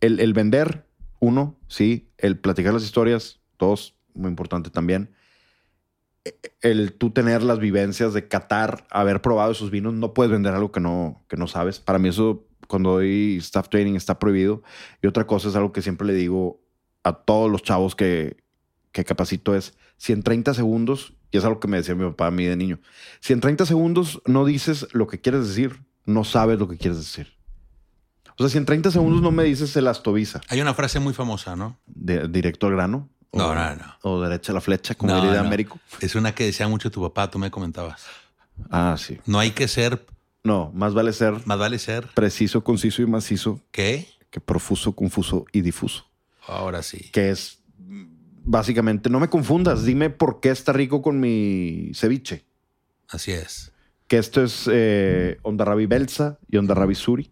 el, 0.00 0.20
el 0.20 0.32
vender, 0.32 0.86
uno, 1.20 1.58
sí, 1.68 2.10
el 2.18 2.38
platicar 2.38 2.72
las 2.72 2.84
historias, 2.84 3.40
dos, 3.58 3.94
muy 4.14 4.28
importante 4.28 4.70
también. 4.70 5.10
El 6.60 6.92
tú 6.92 7.10
tener 7.10 7.42
las 7.42 7.58
vivencias 7.58 8.12
de 8.12 8.28
catar, 8.28 8.86
haber 8.90 9.22
probado 9.22 9.52
esos 9.52 9.70
vinos, 9.70 9.94
no 9.94 10.12
puedes 10.14 10.30
vender 10.30 10.54
algo 10.54 10.72
que 10.72 10.80
no, 10.80 11.24
que 11.28 11.36
no 11.36 11.46
sabes. 11.46 11.80
Para 11.80 11.98
mí 11.98 12.08
eso, 12.08 12.46
cuando 12.68 12.92
doy 12.92 13.38
staff 13.38 13.68
training, 13.68 13.94
está 13.94 14.18
prohibido. 14.18 14.62
Y 15.02 15.06
otra 15.06 15.26
cosa 15.26 15.48
es 15.48 15.56
algo 15.56 15.72
que 15.72 15.82
siempre 15.82 16.06
le 16.06 16.14
digo 16.14 16.62
a 17.02 17.12
todos 17.14 17.50
los 17.50 17.62
chavos 17.62 17.96
que, 17.96 18.36
que 18.92 19.04
capacito 19.04 19.54
es, 19.54 19.74
si 19.96 20.12
en 20.12 20.22
30 20.22 20.54
segundos, 20.54 21.14
y 21.30 21.38
es 21.38 21.44
algo 21.44 21.60
que 21.60 21.68
me 21.68 21.78
decía 21.78 21.94
mi 21.94 22.04
papá 22.04 22.26
a 22.26 22.30
mí 22.30 22.44
de 22.44 22.56
niño, 22.56 22.80
si 23.20 23.32
en 23.32 23.40
30 23.40 23.66
segundos 23.66 24.20
no 24.26 24.44
dices 24.44 24.88
lo 24.92 25.06
que 25.06 25.20
quieres 25.20 25.48
decir, 25.48 25.84
no 26.06 26.24
sabes 26.24 26.58
lo 26.58 26.68
que 26.68 26.76
quieres 26.76 26.98
decir. 26.98 27.32
O 28.38 28.42
sea, 28.42 28.48
si 28.48 28.58
en 28.58 28.64
30 28.64 28.90
segundos 28.90 29.20
no 29.20 29.30
me 29.30 29.44
dices 29.44 29.76
el 29.76 29.86
astovisa, 29.86 30.40
Hay 30.48 30.60
una 30.60 30.72
frase 30.74 30.98
muy 30.98 31.12
famosa, 31.12 31.56
¿no? 31.56 31.78
de, 31.86 32.26
directo 32.28 32.66
al 32.66 32.72
grano. 32.72 33.08
No, 33.32 33.48
o, 33.48 33.54
no, 33.54 33.76
no. 33.76 33.84
O 34.02 34.20
derecha 34.20 34.52
a 34.52 34.54
la 34.56 34.60
flecha, 34.60 34.94
como 34.94 35.12
No, 35.12 35.20
diría 35.22 35.40
no. 35.40 35.46
Américo. 35.46 35.78
Es 36.00 36.14
una 36.14 36.34
que 36.34 36.44
decía 36.44 36.66
mucho 36.66 36.90
tu 36.90 37.00
papá, 37.02 37.30
tú 37.30 37.38
me 37.38 37.50
comentabas. 37.50 38.02
Ah, 38.70 38.96
sí. 38.98 39.18
No 39.26 39.38
hay 39.38 39.52
que 39.52 39.68
ser, 39.68 40.04
No, 40.42 40.70
más 40.74 40.94
vale 40.94 41.12
ser 41.12 41.46
más 41.46 41.58
vale 41.58 41.78
ser, 41.78 42.06
preciso, 42.14 42.64
conciso 42.64 43.02
y 43.02 43.06
macizo 43.06 43.60
¿qué? 43.70 44.08
que 44.30 44.40
profuso, 44.40 44.92
confuso 44.96 45.44
y 45.52 45.60
difuso. 45.60 46.06
Ahora 46.46 46.82
sí. 46.82 47.10
Que 47.12 47.30
es 47.30 47.62
básicamente, 48.42 49.10
no 49.10 49.20
me 49.20 49.28
confundas, 49.28 49.84
dime 49.84 50.08
por 50.10 50.40
qué 50.40 50.50
está 50.50 50.72
rico 50.72 51.02
con 51.02 51.20
mi 51.20 51.92
ceviche. 51.94 52.44
Así 53.08 53.32
es. 53.32 53.70
Que 54.10 54.18
esto 54.18 54.42
es 54.42 54.68
eh, 54.68 55.38
Onda 55.42 55.64
Rabi 55.64 55.86
Belsa 55.86 56.40
y 56.48 56.56
Onda 56.56 56.74
Rabi 56.74 56.96
Suri. 56.96 57.30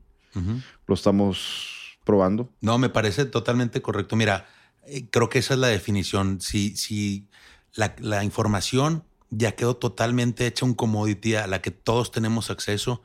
Lo 0.87 0.95
estamos 0.95 1.99
probando. 2.05 2.53
No, 2.61 2.79
me 2.79 2.89
parece 2.89 3.25
totalmente 3.25 3.83
correcto. 3.83 4.15
Mira, 4.15 4.47
eh, 4.87 5.09
creo 5.11 5.29
que 5.29 5.41
esa 5.41 5.55
es 5.55 5.61
la 5.61 5.67
definición. 5.67 6.41
Si, 6.41 6.77
si 6.77 7.27
la, 7.75 7.97
la 7.99 8.23
información 8.23 9.03
ya 9.31 9.57
quedó 9.57 9.75
totalmente 9.75 10.47
hecha 10.47 10.65
un 10.65 10.75
commodity 10.75 11.35
a 11.35 11.49
la 11.49 11.61
que 11.61 11.73
todos 11.73 12.13
tenemos 12.13 12.49
acceso 12.49 13.03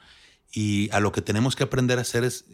y 0.51 0.91
a 0.91 0.99
lo 0.99 1.11
que 1.11 1.23
tenemos 1.23 1.55
que 1.55 1.63
aprender 1.63 1.97
a 1.97 2.01
hacer 2.01 2.23
es 2.25 2.45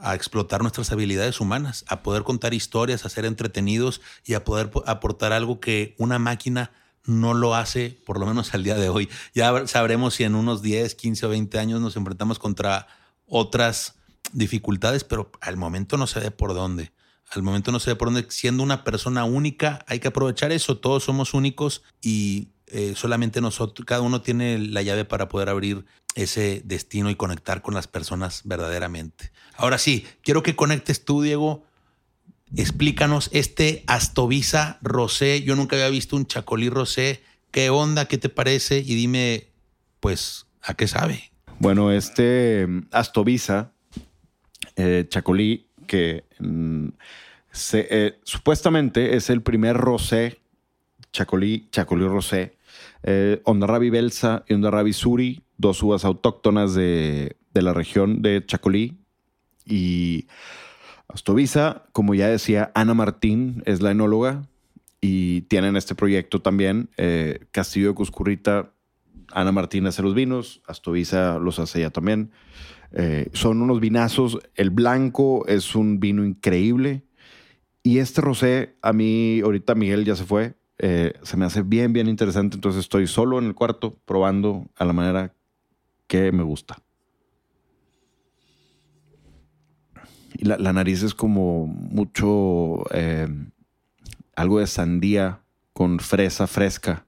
a 0.00 0.14
explotar 0.14 0.62
nuestras 0.62 0.90
habilidades 0.90 1.38
humanas, 1.38 1.84
a 1.86 2.02
poder 2.02 2.22
contar 2.22 2.54
historias, 2.54 3.04
a 3.04 3.10
ser 3.10 3.26
entretenidos 3.26 4.00
y 4.24 4.32
a 4.32 4.42
poder 4.44 4.70
po- 4.70 4.84
aportar 4.86 5.34
algo 5.34 5.60
que 5.60 5.94
una 5.98 6.18
máquina 6.18 6.70
no 7.06 7.34
lo 7.34 7.54
hace, 7.54 7.98
por 8.04 8.18
lo 8.18 8.26
menos 8.26 8.54
al 8.54 8.62
día 8.62 8.76
de 8.76 8.88
hoy. 8.88 9.08
Ya 9.34 9.66
sabremos 9.66 10.14
si 10.14 10.24
en 10.24 10.34
unos 10.34 10.62
10, 10.62 10.94
15 10.94 11.26
o 11.26 11.28
20 11.30 11.58
años 11.58 11.80
nos 11.80 11.96
enfrentamos 11.96 12.38
contra 12.38 12.88
otras 13.26 13.94
dificultades, 14.32 15.04
pero 15.04 15.30
al 15.40 15.56
momento 15.56 15.96
no 15.96 16.06
se 16.06 16.20
ve 16.20 16.30
por 16.30 16.54
dónde. 16.54 16.92
Al 17.30 17.42
momento 17.42 17.72
no 17.72 17.80
se 17.80 17.90
ve 17.90 17.96
por 17.96 18.08
dónde. 18.08 18.26
Siendo 18.30 18.62
una 18.62 18.84
persona 18.84 19.24
única, 19.24 19.84
hay 19.88 20.00
que 20.00 20.08
aprovechar 20.08 20.52
eso. 20.52 20.78
Todos 20.78 21.04
somos 21.04 21.34
únicos 21.34 21.82
y 22.00 22.50
eh, 22.68 22.94
solamente 22.96 23.40
nosotros, 23.40 23.86
cada 23.86 24.00
uno 24.00 24.20
tiene 24.22 24.58
la 24.58 24.82
llave 24.82 25.04
para 25.04 25.28
poder 25.28 25.48
abrir 25.48 25.84
ese 26.14 26.62
destino 26.64 27.10
y 27.10 27.14
conectar 27.14 27.62
con 27.62 27.74
las 27.74 27.86
personas 27.86 28.42
verdaderamente. 28.44 29.32
Ahora 29.56 29.78
sí, 29.78 30.06
quiero 30.22 30.42
que 30.42 30.56
conectes 30.56 31.04
tú, 31.04 31.22
Diego. 31.22 31.65
Explícanos 32.54 33.28
este 33.32 33.82
Astovisa 33.86 34.78
Rosé. 34.82 35.42
Yo 35.42 35.56
nunca 35.56 35.76
había 35.76 35.88
visto 35.88 36.16
un 36.16 36.26
Chacolí 36.26 36.68
Rosé. 36.68 37.22
¿Qué 37.50 37.70
onda? 37.70 38.06
¿Qué 38.06 38.18
te 38.18 38.28
parece? 38.28 38.78
Y 38.78 38.94
dime, 38.94 39.48
pues, 40.00 40.46
¿a 40.62 40.74
qué 40.74 40.86
sabe? 40.86 41.32
Bueno, 41.58 41.90
este 41.90 42.66
mm, 42.66 42.88
Astovisa, 42.92 43.72
eh, 44.76 45.06
Chacolí, 45.08 45.66
que 45.86 46.24
mm, 46.38 46.88
eh, 47.72 48.18
supuestamente 48.22 49.16
es 49.16 49.28
el 49.30 49.42
primer 49.42 49.76
rosé, 49.76 50.38
Chacolí, 51.12 51.68
Chacolí 51.72 52.06
rosé, 52.06 52.56
eh, 53.02 53.40
Ondarrabi 53.44 53.90
Belsa 53.90 54.44
y 54.46 54.54
Ondarrabi 54.54 54.92
Suri, 54.92 55.42
dos 55.56 55.82
uvas 55.82 56.04
autóctonas 56.04 56.74
de, 56.74 57.36
de 57.54 57.62
la 57.62 57.72
región 57.72 58.22
de 58.22 58.44
Chacolí. 58.46 58.98
Y 59.64 60.26
Astovisa, 61.16 61.86
como 61.92 62.14
ya 62.14 62.28
decía, 62.28 62.70
Ana 62.74 62.92
Martín 62.92 63.62
es 63.64 63.80
la 63.80 63.90
enóloga 63.90 64.42
y 65.00 65.40
tienen 65.42 65.74
este 65.74 65.94
proyecto 65.94 66.42
también. 66.42 66.90
Eh, 66.98 67.46
Castillo 67.52 67.88
de 67.88 67.94
Cuscurrita, 67.94 68.70
Ana 69.32 69.50
Martín 69.50 69.86
hace 69.86 70.02
los 70.02 70.14
vinos, 70.14 70.60
Astovisa 70.66 71.38
los 71.38 71.58
hace 71.58 71.78
ella 71.78 71.88
también. 71.88 72.32
Eh, 72.92 73.30
son 73.32 73.62
unos 73.62 73.80
vinazos. 73.80 74.38
El 74.56 74.68
blanco 74.68 75.46
es 75.46 75.74
un 75.74 76.00
vino 76.00 76.22
increíble. 76.22 77.06
Y 77.82 77.98
este 77.98 78.20
rosé, 78.20 78.76
a 78.82 78.92
mí, 78.92 79.40
ahorita 79.40 79.74
Miguel 79.74 80.04
ya 80.04 80.16
se 80.16 80.24
fue, 80.24 80.52
eh, 80.76 81.14
se 81.22 81.38
me 81.38 81.46
hace 81.46 81.62
bien, 81.62 81.94
bien 81.94 82.08
interesante. 82.08 82.56
Entonces 82.56 82.80
estoy 82.80 83.06
solo 83.06 83.38
en 83.38 83.46
el 83.46 83.54
cuarto 83.54 83.98
probando 84.04 84.66
a 84.76 84.84
la 84.84 84.92
manera 84.92 85.32
que 86.08 86.30
me 86.30 86.42
gusta. 86.42 86.76
Y 90.38 90.44
la, 90.44 90.72
nariz 90.72 91.02
es 91.02 91.14
como 91.14 91.66
mucho, 91.66 92.84
eh, 92.92 93.26
algo 94.34 94.58
de 94.58 94.66
sandía 94.66 95.40
con 95.72 95.98
fresa 95.98 96.46
fresca 96.46 97.06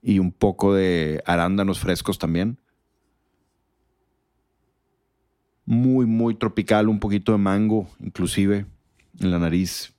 y 0.00 0.20
un 0.20 0.30
poco 0.30 0.74
de 0.74 1.20
arándanos 1.26 1.80
frescos 1.80 2.18
también. 2.18 2.58
Muy, 5.64 6.06
muy 6.06 6.34
tropical, 6.34 6.88
un 6.88 7.00
poquito 7.00 7.32
de 7.32 7.38
mango 7.38 7.88
inclusive 7.98 8.64
en 9.18 9.30
la 9.30 9.40
nariz. 9.40 9.92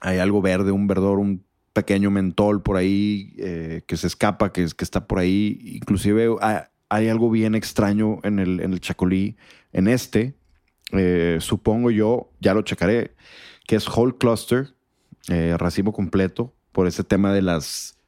Hay 0.00 0.18
algo 0.18 0.42
verde, 0.42 0.70
un 0.70 0.86
verdor, 0.86 1.18
un 1.18 1.44
pequeño 1.72 2.10
mentol 2.10 2.62
por 2.62 2.76
ahí 2.76 3.34
eh, 3.38 3.82
que 3.86 3.96
se 3.96 4.06
escapa, 4.06 4.52
que, 4.52 4.66
que 4.76 4.84
está 4.84 5.06
por 5.06 5.18
ahí. 5.18 5.58
Inclusive 5.62 6.36
ah, 6.42 6.68
hay, 6.94 7.08
algo 7.08 7.30
bien 7.30 7.54
extraño 7.54 8.20
en 8.22 8.38
el, 8.38 8.60
en 8.60 8.72
el 8.72 8.80
chacolí. 8.80 9.36
En 9.72 9.88
este, 9.88 10.34
eh, 10.92 11.38
supongo 11.40 11.90
yo, 11.90 12.30
ya 12.40 12.54
lo 12.54 12.62
checaré, 12.62 13.14
que 13.66 13.76
es 13.76 13.88
whole 13.88 14.16
cluster, 14.18 14.74
eh, 15.28 15.56
racimo 15.58 15.92
completo, 15.92 16.52
por 16.72 16.86
ese 16.86 17.04
tema 17.04 17.32
de 17.32 17.42
las 17.42 17.98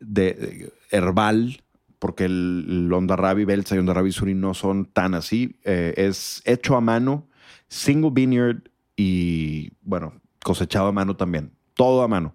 de, 0.00 0.72
herbal, 0.90 1.62
porque 1.98 2.24
el, 2.24 2.90
el 2.90 3.08
Rabi 3.08 3.44
Belsa 3.44 3.76
y 3.76 3.80
Rabi 3.80 4.12
Suri 4.12 4.34
no 4.34 4.54
son 4.54 4.86
tan 4.86 5.14
así. 5.14 5.56
es 5.64 6.42
hecho 6.44 6.76
a 6.76 6.80
mano, 6.80 7.28
single 7.68 8.10
vineyard 8.12 8.62
y 8.96 9.72
bueno, 9.82 10.20
cosechado 10.42 10.88
a 10.88 10.92
mano 10.92 11.16
también. 11.16 11.52
Todo 11.74 12.02
a 12.02 12.08
mano. 12.08 12.34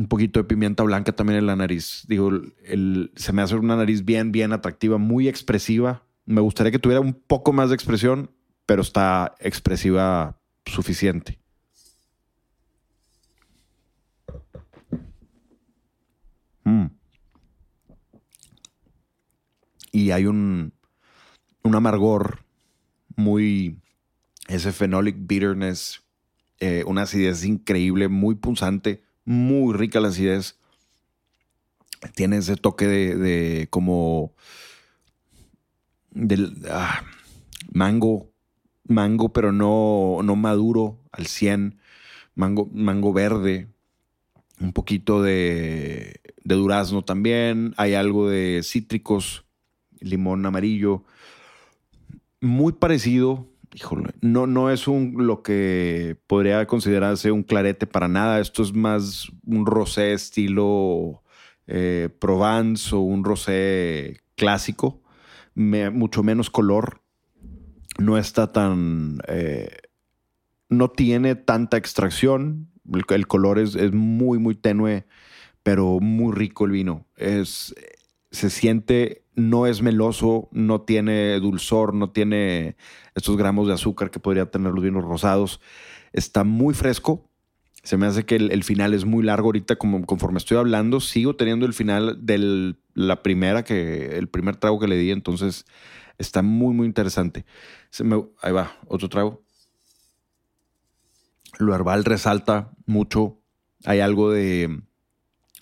Un 0.00 0.08
poquito 0.08 0.40
de 0.40 0.44
pimienta 0.44 0.82
blanca 0.82 1.12
también 1.12 1.40
en 1.40 1.46
la 1.46 1.56
nariz. 1.56 2.06
Digo, 2.08 2.30
el, 2.64 3.12
se 3.16 3.34
me 3.34 3.42
hace 3.42 3.54
una 3.54 3.76
nariz 3.76 4.02
bien, 4.02 4.32
bien 4.32 4.54
atractiva, 4.54 4.96
muy 4.96 5.28
expresiva. 5.28 6.06
Me 6.24 6.40
gustaría 6.40 6.72
que 6.72 6.78
tuviera 6.78 7.02
un 7.02 7.12
poco 7.12 7.52
más 7.52 7.68
de 7.68 7.74
expresión, 7.74 8.30
pero 8.64 8.80
está 8.80 9.34
expresiva 9.40 10.40
suficiente. 10.64 11.38
Mm. 16.64 16.86
Y 19.92 20.12
hay 20.12 20.24
un, 20.24 20.72
un 21.62 21.74
amargor 21.74 22.38
muy 23.16 23.82
ese 24.48 24.72
phenolic 24.72 25.16
bitterness, 25.18 26.02
eh, 26.58 26.84
una 26.86 27.02
acidez 27.02 27.44
increíble, 27.44 28.08
muy 28.08 28.36
punzante, 28.36 29.02
muy 29.30 29.74
rica 29.74 30.00
la 30.00 30.08
acidez. 30.08 30.58
Tiene 32.16 32.38
ese 32.38 32.56
toque 32.56 32.88
de, 32.88 33.68
como 33.70 34.34
del 36.10 36.56
ah, 36.68 37.04
mango, 37.72 38.32
mango, 38.88 39.32
pero 39.32 39.52
no, 39.52 40.18
no 40.24 40.34
maduro 40.34 40.98
al 41.12 41.28
100, 41.28 41.78
mango, 42.34 42.68
mango 42.72 43.12
verde, 43.12 43.68
un 44.60 44.72
poquito 44.72 45.22
de, 45.22 46.20
de 46.42 46.54
durazno 46.56 47.04
también, 47.04 47.72
hay 47.76 47.94
algo 47.94 48.28
de 48.28 48.62
cítricos, 48.64 49.44
limón 50.00 50.44
amarillo, 50.44 51.04
muy 52.40 52.72
parecido 52.72 53.46
híjole, 53.74 54.10
no, 54.20 54.46
no 54.46 54.70
es 54.70 54.88
un, 54.88 55.14
lo 55.26 55.42
que 55.42 56.16
podría 56.26 56.66
considerarse 56.66 57.32
un 57.32 57.42
clarete 57.42 57.86
para 57.86 58.08
nada. 58.08 58.40
Esto 58.40 58.62
es 58.62 58.74
más 58.74 59.30
un 59.44 59.66
rosé 59.66 60.12
estilo 60.12 61.22
eh, 61.66 62.08
Provence 62.18 62.94
o 62.94 63.00
un 63.00 63.24
rosé 63.24 64.20
clásico, 64.36 65.02
mucho 65.54 66.22
menos 66.22 66.50
color. 66.50 67.00
No 67.98 68.18
está 68.18 68.52
tan. 68.52 69.18
Eh, 69.28 69.70
no 70.68 70.90
tiene 70.90 71.34
tanta 71.34 71.76
extracción. 71.76 72.70
El, 73.08 73.26
color 73.26 73.58
es, 73.58 73.76
es, 73.76 73.92
muy, 73.92 74.38
muy 74.38 74.54
tenue, 74.54 75.06
pero 75.62 76.00
muy 76.00 76.34
rico 76.34 76.64
el 76.64 76.72
vino. 76.72 77.06
Es, 77.16 77.74
se 78.30 78.50
siente 78.50 79.24
no 79.34 79.66
es 79.66 79.82
meloso, 79.82 80.48
no 80.52 80.82
tiene 80.82 81.38
dulzor, 81.40 81.94
no 81.94 82.10
tiene 82.10 82.76
estos 83.14 83.36
gramos 83.36 83.66
de 83.68 83.74
azúcar 83.74 84.10
que 84.10 84.20
podría 84.20 84.50
tener 84.50 84.72
los 84.72 84.84
vinos 84.84 85.04
rosados. 85.04 85.60
Está 86.12 86.44
muy 86.44 86.74
fresco. 86.74 87.28
Se 87.82 87.96
me 87.96 88.06
hace 88.06 88.26
que 88.26 88.36
el, 88.36 88.62
final 88.62 88.92
es 88.92 89.06
muy 89.06 89.24
largo 89.24 89.48
ahorita, 89.48 89.76
como 89.76 90.04
conforme 90.04 90.38
estoy 90.38 90.58
hablando, 90.58 91.00
sigo 91.00 91.36
teniendo 91.36 91.64
el 91.64 91.72
final 91.72 92.18
de 92.26 92.74
la 92.92 93.22
primera, 93.22 93.64
que, 93.64 94.18
el 94.18 94.28
primer 94.28 94.56
trago 94.56 94.78
que 94.78 94.86
le 94.86 94.98
di, 94.98 95.10
entonces 95.10 95.64
está 96.18 96.42
muy, 96.42 96.74
muy 96.74 96.86
interesante. 96.86 97.46
ahí 98.42 98.52
va, 98.52 98.76
otro 98.86 99.08
trago. 99.08 99.42
Lo 101.58 101.74
herbal 101.74 102.04
resalta 102.04 102.70
mucho. 102.84 103.38
Hay 103.86 104.00
algo 104.00 104.30
de, 104.30 104.82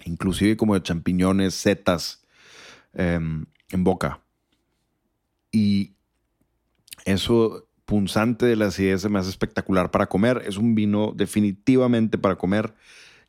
inclusive 0.05 0.57
como 0.57 0.75
de 0.75 0.83
champiñones, 0.83 1.55
setas. 1.55 2.25
Em, 2.99 3.47
en 3.71 3.85
boca. 3.85 4.21
Y 5.53 5.95
eso 7.05 7.69
punzante 7.85 8.45
de 8.45 8.57
la 8.57 8.67
acidez 8.67 9.03
se 9.03 9.09
me 9.09 9.21
hace 9.21 9.31
espectacular 9.31 9.93
para 9.93 10.09
comer. 10.09 10.43
Es 10.45 10.57
un 10.57 10.75
vino 10.75 11.13
definitivamente 11.15 12.19
para 12.19 12.35
comer. 12.35 12.75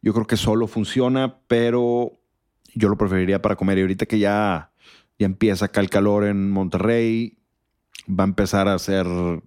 Yo 0.01 0.11
creo 0.13 0.25
que 0.25 0.37
solo 0.37 0.65
funciona, 0.65 1.37
pero 1.47 2.19
yo 2.73 2.89
lo 2.89 2.97
preferiría 2.97 3.43
para 3.43 3.55
comer. 3.55 3.77
Y 3.77 3.81
ahorita 3.81 4.07
que 4.07 4.17
ya, 4.17 4.71
ya 5.19 5.27
empieza 5.27 5.65
acá 5.65 5.81
el 5.81 5.91
calor 5.91 6.25
en 6.25 6.49
Monterrey, 6.49 7.37
va 8.09 8.23
a 8.23 8.27
empezar 8.27 8.67
a 8.67 8.73
hacer 8.73 9.05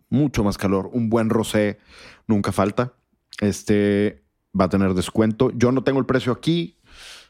mucho 0.09 0.45
más 0.45 0.57
calor. 0.57 0.89
Un 0.93 1.11
buen 1.11 1.31
rosé 1.31 1.81
nunca 2.29 2.53
falta. 2.53 2.93
Este 3.41 4.23
va 4.59 4.67
a 4.67 4.69
tener 4.69 4.95
descuento. 4.95 5.51
Yo 5.51 5.73
no 5.73 5.83
tengo 5.83 5.99
el 5.99 6.07
precio 6.07 6.31
aquí. 6.31 6.79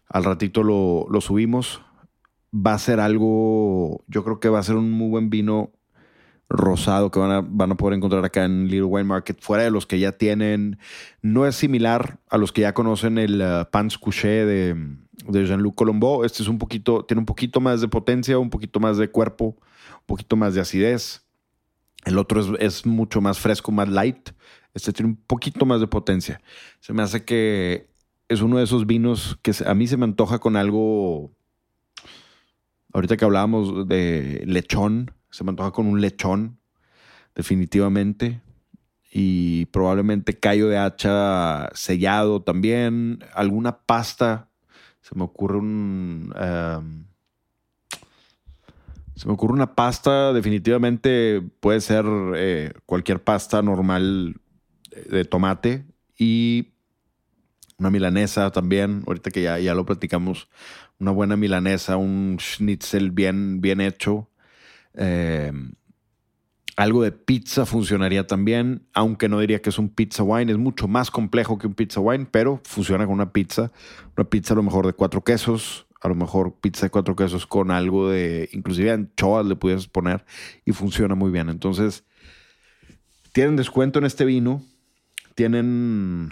Al 0.09 0.25
ratito 0.25 0.63
lo, 0.63 1.07
lo 1.09 1.23
subimos 1.23 1.81
va 2.55 2.75
a 2.75 2.79
ser 2.79 3.01
algo, 3.01 4.05
yo 4.09 4.25
creo 4.25 4.41
que 4.41 4.49
va 4.49 4.59
a 4.59 4.62
ser 4.62 4.77
un 4.77 4.91
muy 4.91 5.09
buen 5.09 5.31
vino 5.31 5.73
rosado 6.49 7.11
que 7.11 7.19
van 7.19 7.31
a, 7.31 7.41
van 7.41 7.73
a 7.73 7.77
poder 7.77 7.97
encontrar 7.97 8.25
acá 8.25 8.45
en 8.45 8.65
Little 8.65 8.85
Wine 8.85 9.05
Market, 9.05 9.41
fuera 9.41 9.65
de 9.65 9.71
los 9.71 9.87
que 9.87 9.99
ya 9.99 10.12
tienen. 10.12 10.79
No 11.23 11.47
es 11.47 11.57
similar 11.57 12.19
a 12.29 12.37
los 12.37 12.53
que 12.53 12.61
ya 12.62 12.75
conocen 12.75 13.19
el 13.19 13.41
uh, 13.41 13.71
Pans 13.71 13.97
Couché 13.97 14.45
de, 14.45 14.77
de 15.29 15.47
Jean-Luc 15.47 15.75
Colombo. 15.75 16.25
Este 16.25 16.43
es 16.43 16.49
un 16.49 16.59
poquito, 16.59 17.05
tiene 17.05 17.21
un 17.21 17.27
poquito 17.27 17.61
más 17.61 17.81
de 17.81 17.88
potencia, 17.88 18.38
un 18.38 18.51
poquito 18.51 18.81
más 18.81 18.99
de 18.99 19.09
cuerpo, 19.09 19.57
un 20.01 20.07
poquito 20.07 20.37
más 20.37 20.55
de 20.55 20.61
acidez. 20.61 21.25
El 22.05 22.19
otro 22.19 22.41
es, 22.41 22.49
es 22.61 22.87
mucho 22.87 23.21
más 23.21 23.38
fresco, 23.38 23.73
más 23.73 23.88
light. 23.88 24.31
Este 24.75 24.93
tiene 24.93 25.12
un 25.12 25.17
poquito 25.17 25.65
más 25.65 25.81
de 25.81 25.87
potencia. 25.87 26.41
Se 26.81 26.93
me 26.93 27.03
hace 27.03 27.25
que 27.25 27.88
es 28.29 28.43
uno 28.43 28.59
de 28.59 28.65
esos 28.65 28.87
vinos 28.87 29.38
que 29.43 29.53
a 29.65 29.75
mí 29.75 29.87
se 29.87 29.97
me 29.97 30.05
antoja 30.05 30.38
con 30.38 30.57
algo 30.57 31.33
Ahorita 32.93 33.17
que 33.17 33.25
hablábamos 33.25 33.88
de 33.88 34.43
lechón, 34.47 35.13
se 35.31 35.45
me 35.45 35.51
antoja 35.51 35.71
con 35.71 35.87
un 35.87 36.01
lechón, 36.01 36.59
definitivamente. 37.35 38.43
Y 39.11 39.67
probablemente 39.67 40.38
callo 40.38 40.69
de 40.69 40.79
hacha 40.79 41.69
sellado 41.75 42.43
también. 42.43 43.21
Alguna 43.35 43.79
pasta. 43.79 44.49
Se 45.01 45.15
me 45.15 45.25
ocurre 45.25 45.59
un. 45.59 46.33
Em, 46.38 47.05
se 49.15 49.27
me 49.27 49.35
ocurre 49.35 49.53
una 49.53 49.75
pasta, 49.75 50.33
definitivamente 50.33 51.43
puede 51.61 51.81
ser 51.81 52.07
eh, 52.35 52.73
cualquier 52.87 53.23
pasta 53.23 53.61
normal 53.61 54.37
de 55.11 55.25
tomate. 55.25 55.85
Y 56.19 56.73
una 57.79 57.90
milanesa 57.90 58.51
también, 58.51 59.03
ahorita 59.07 59.31
que 59.31 59.43
ya, 59.43 59.59
ya 59.59 59.75
lo 59.75 59.85
platicamos, 59.85 60.49
una 60.99 61.11
buena 61.11 61.37
milanesa, 61.37 61.97
un 61.97 62.38
schnitzel 62.40 63.11
bien, 63.11 63.61
bien 63.61 63.81
hecho. 63.81 64.31
Eh, 64.95 65.53
Algo 66.77 67.03
de 67.03 67.13
pizza 67.13 67.67
funcionaría 67.67 68.27
también, 68.27 68.87
aunque 68.95 69.29
no 69.29 69.38
diría 69.40 69.61
que 69.61 69.69
es 69.69 69.79
un 69.79 69.90
pizza 69.90 70.23
wine. 70.23 70.51
Es 70.51 70.59
mucho 70.59 70.88
más 70.88 71.11
complejo 71.11 71.59
que 71.59 71.67
un 71.67 71.75
pizza 71.75 72.01
wine, 72.01 72.27
pero 72.31 72.61
funciona 72.65 73.05
con 73.05 73.15
una 73.15 73.33
pizza. 73.33 73.71
Una 74.17 74.29
pizza 74.29 74.55
a 74.55 74.57
lo 74.57 74.63
mejor 74.63 74.87
de 74.87 74.95
cuatro 74.95 75.23
quesos, 75.23 75.87
a 76.01 76.09
lo 76.09 76.15
mejor 76.15 76.59
pizza 76.61 76.87
de 76.87 76.90
cuatro 76.90 77.15
quesos 77.15 77.47
con 77.47 77.71
algo 77.71 78.09
de, 78.09 78.49
inclusive 78.53 78.90
anchoas 78.90 79.47
le 79.47 79.55
puedes 79.55 79.87
poner 79.87 80.25
y 80.65 80.73
funciona 80.73 81.15
muy 81.15 81.31
bien. 81.31 81.51
Entonces, 81.51 82.05
tienen 83.33 83.57
descuento 83.57 83.99
en 83.99 84.07
este 84.07 84.25
vino. 84.25 84.63
Tienen 85.35 86.31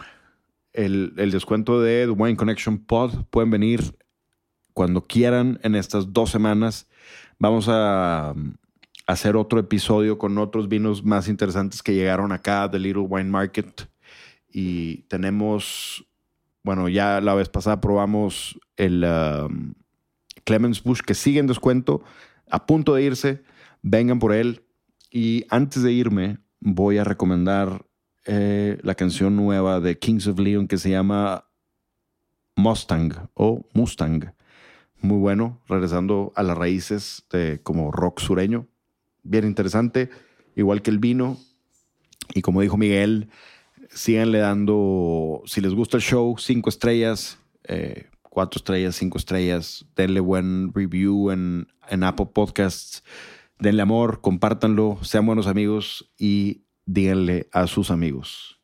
el, 0.73 1.13
el 1.17 1.31
descuento 1.31 1.81
de 1.81 2.07
The 2.07 2.13
Wine 2.13 2.37
Connection 2.37 2.79
Pod. 2.79 3.25
Pueden 3.31 3.51
venir 3.51 3.81
cuando 4.81 5.03
quieran 5.03 5.61
en 5.63 5.75
estas 5.75 6.15
dos 6.15 6.31
semanas. 6.31 6.89
Vamos 7.39 7.67
a 7.69 8.35
hacer 9.07 9.37
otro 9.37 9.61
episodio 9.61 10.17
con 10.17 10.39
otros 10.39 10.71
vinos 10.71 11.05
más 11.05 11.29
interesantes 11.29 11.83
que 11.83 11.93
llegaron 11.93 12.33
acá 12.33 12.67
de 12.67 12.79
Little 12.79 13.03
Wine 13.03 13.29
Market. 13.29 13.91
Y 14.51 15.03
tenemos, 15.03 16.07
bueno, 16.63 16.89
ya 16.89 17.21
la 17.21 17.35
vez 17.35 17.51
pasada 17.51 17.83
probamos 17.83 18.59
el 18.79 19.05
um, 19.05 19.75
Clemens 20.45 20.83
Bush 20.83 21.03
que 21.03 21.13
sigue 21.13 21.41
en 21.41 21.47
descuento, 21.47 22.03
a 22.51 22.65
punto 22.65 22.95
de 22.95 23.03
irse. 23.03 23.43
Vengan 23.83 24.19
por 24.19 24.33
él. 24.33 24.65
Y 25.11 25.45
antes 25.51 25.83
de 25.83 25.93
irme, 25.93 26.39
voy 26.59 26.97
a 26.97 27.05
recomendar 27.05 27.85
eh, 28.25 28.79
la 28.83 28.95
canción 28.95 29.37
nueva 29.37 29.79
de 29.81 29.99
Kings 29.99 30.27
of 30.27 30.39
Leon 30.39 30.67
que 30.67 30.79
se 30.79 30.89
llama 30.89 31.45
Mustang 32.57 33.29
o 33.35 33.69
Mustang. 33.75 34.40
Muy 35.03 35.19
bueno, 35.19 35.61
regresando 35.69 36.33
a 36.37 36.43
las 36.43 36.57
raíces 36.59 37.25
de 37.31 37.61
como 37.63 37.91
rock 37.91 38.21
sureño 38.21 38.67
bien 39.23 39.47
interesante, 39.47 40.11
igual 40.57 40.83
que 40.83 40.91
el 40.91 40.99
vino. 40.99 41.39
Y 42.35 42.43
como 42.43 42.61
dijo 42.61 42.77
Miguel, 42.77 43.29
síganle 43.91 44.39
dando, 44.39 45.43
si 45.47 45.61
les 45.61 45.75
gusta 45.75 45.97
el 45.97 46.03
show, 46.03 46.37
cinco 46.39 46.69
estrellas, 46.69 47.39
eh, 47.65 48.09
cuatro 48.23 48.59
estrellas, 48.59 48.97
cinco 48.97 49.19
estrellas, 49.19 49.87
denle 49.97 50.21
buen 50.21 50.73
review 50.73 51.31
en, 51.31 51.69
en 51.89 52.05
Apple 52.05 52.29
Podcasts, 52.33 53.03
denle 53.59 53.83
amor, 53.83 54.21
compártanlo, 54.21 54.99
sean 55.03 55.27
buenos 55.27 55.47
amigos 55.47 56.11
y 56.19 56.65
díganle 56.87 57.49
a 57.53 57.67
sus 57.67 57.91
amigos. 57.91 58.61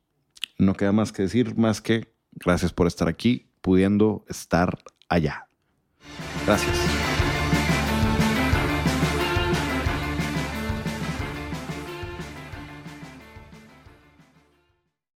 No 0.59 0.75
queda 0.75 0.93
más 0.93 1.13
que 1.13 1.23
decir, 1.23 1.57
más 1.57 1.81
que 1.81 2.15
gracias 2.33 2.73
por 2.73 2.87
estar 2.87 3.09
aquí, 3.09 3.51
pudiendo 3.61 4.25
estar 4.29 4.79
allá. 5.09 5.46
Gracias. 6.47 6.96